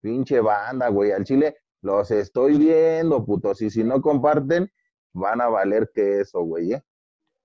[0.03, 1.13] Pinche banda, güey.
[1.13, 3.61] Al chile los estoy viendo, putos.
[3.61, 4.69] Y si no comparten,
[5.13, 6.83] van a valer que eso, güey, ¿eh?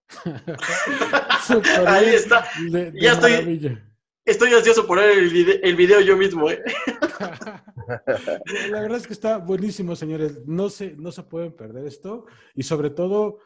[1.87, 2.45] Ahí está.
[2.71, 3.85] De- de Ya estoy- maravilla.
[4.25, 6.63] Estoy ansioso por ver el video, el video yo mismo, ¿eh?
[8.71, 10.41] La verdad es que está buenísimo, señores.
[10.47, 12.27] No se, no se pueden perder esto.
[12.55, 13.39] Y sobre todo,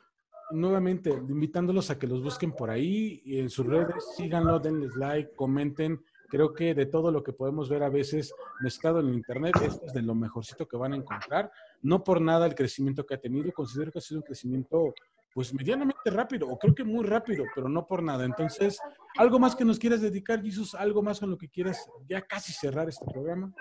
[0.51, 5.31] nuevamente, invitándolos a que los busquen por ahí y en sus redes, síganlo, denles like,
[5.37, 6.03] comenten.
[6.33, 9.85] Creo que de todo lo que podemos ver a veces mezclado en el Internet, esto
[9.85, 11.53] es de lo mejorcito que van a encontrar.
[11.83, 14.95] No por nada el crecimiento que ha tenido, considero que ha sido un crecimiento
[15.35, 18.25] pues medianamente rápido, o creo que muy rápido, pero no por nada.
[18.25, 18.81] Entonces,
[19.19, 20.75] ¿algo más que nos quieras dedicar, Jesús?
[20.75, 23.53] ¿Algo más con lo que quieras ya casi cerrar este programa?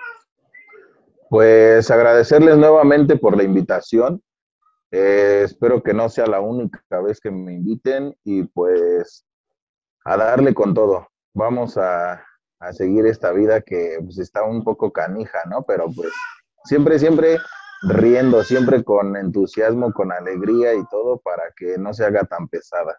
[1.30, 4.24] Pues agradecerles nuevamente por la invitación.
[4.92, 9.26] Eh, espero que no sea la única vez que me inviten y pues
[10.06, 11.10] a darle con todo.
[11.34, 12.22] Vamos a,
[12.62, 15.64] a seguir esta vida que pues, está un poco canija, ¿no?
[15.64, 16.14] Pero pues
[16.64, 17.38] siempre, siempre
[17.82, 22.98] riendo, siempre con entusiasmo, con alegría y todo para que no se haga tan pesada.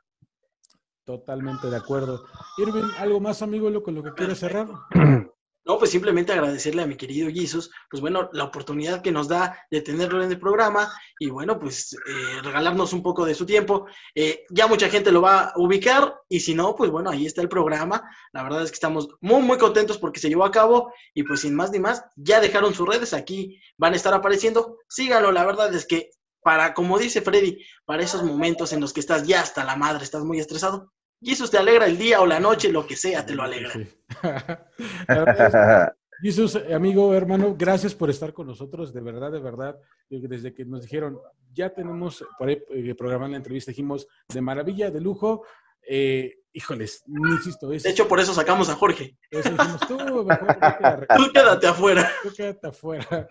[1.04, 2.24] Totalmente de acuerdo.
[2.58, 4.68] Irving, ¿algo más, amigo, lo con lo que quieres cerrar?
[5.64, 9.64] No, pues simplemente agradecerle a mi querido Jesus, pues bueno, la oportunidad que nos da
[9.70, 13.86] de tenerlo en el programa y bueno, pues eh, regalarnos un poco de su tiempo.
[14.14, 17.42] Eh, ya mucha gente lo va a ubicar y si no, pues bueno, ahí está
[17.42, 18.02] el programa.
[18.32, 21.42] La verdad es que estamos muy, muy contentos porque se llevó a cabo y pues
[21.42, 24.78] sin más ni más, ya dejaron sus redes, aquí van a estar apareciendo.
[24.88, 26.10] Síganlo, la verdad es que
[26.42, 30.02] para, como dice Freddy, para esos momentos en los que estás ya hasta la madre,
[30.02, 30.92] estás muy estresado.
[31.22, 33.70] Jesus te alegra el día o la noche, lo que sea, te lo alegra.
[33.72, 33.86] Sí.
[36.22, 39.76] Jesús, amigo, hermano, gracias por estar con nosotros, de verdad, de verdad.
[40.08, 41.18] eh, Desde que nos dijeron,
[41.52, 45.44] ya tenemos por ahí eh, programada la entrevista, dijimos, de maravilla, de lujo.
[45.84, 49.18] Eh, híjoles, insisto, es, De hecho, por eso sacamos a Jorge.
[49.30, 52.08] eso dijimos, tú mejor Tú quédate afuera.
[52.22, 53.28] tú quédate afuera.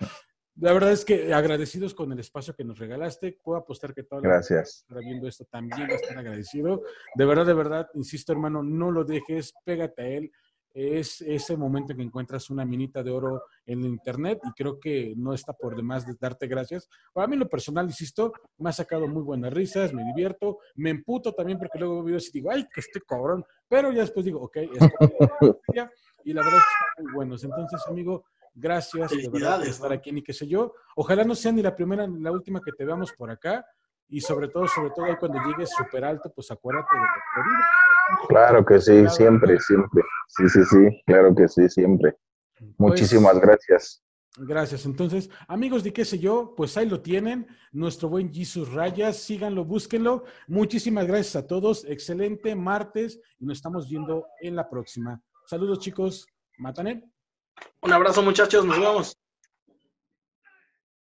[0.61, 4.21] La verdad es que agradecidos con el espacio que nos regalaste, puedo apostar que toda
[4.21, 4.81] la Gracias.
[4.81, 6.83] estará viendo esto también va a estar agradecido.
[7.15, 10.31] De verdad, de verdad, insisto, hermano, no lo dejes, pégate a él.
[10.73, 15.15] es ese momento en que encuentras una minita de oro en internet y creo que
[15.17, 16.87] no está por demás de darte gracias.
[17.11, 21.33] Para mí, lo personal, insisto, me ha sacado muy buenas risas, me divierto, me emputo
[21.33, 24.41] también porque luego veo videos y digo, ay, que estoy cabrón, pero ya después digo,
[24.41, 24.69] ok, es
[26.23, 27.43] y la verdad es que están muy buenos.
[27.43, 28.23] Entonces, amigo,
[28.53, 30.73] gracias de verdad por estar aquí ni qué sé yo.
[30.95, 33.65] Ojalá no sea ni la primera ni la última que te veamos por acá
[34.07, 37.65] y sobre todo, sobre todo cuando llegues súper alto, pues acuérdate de vida.
[38.27, 40.03] Claro que sí, siempre, siempre.
[40.27, 42.17] Sí, sí, sí, claro que sí, siempre.
[42.57, 44.03] Pues Muchísimas gracias.
[44.37, 44.85] Gracias.
[44.85, 49.65] Entonces, amigos de qué sé yo, pues ahí lo tienen, nuestro buen Jesus Rayas, síganlo,
[49.65, 50.23] búsquenlo.
[50.47, 51.85] Muchísimas gracias a todos.
[51.85, 55.21] Excelente martes y nos estamos viendo en la próxima.
[55.45, 56.25] Saludos, chicos.
[56.57, 57.11] Matané.
[57.81, 58.65] Un abrazo, muchachos.
[58.65, 59.20] Nos vemos.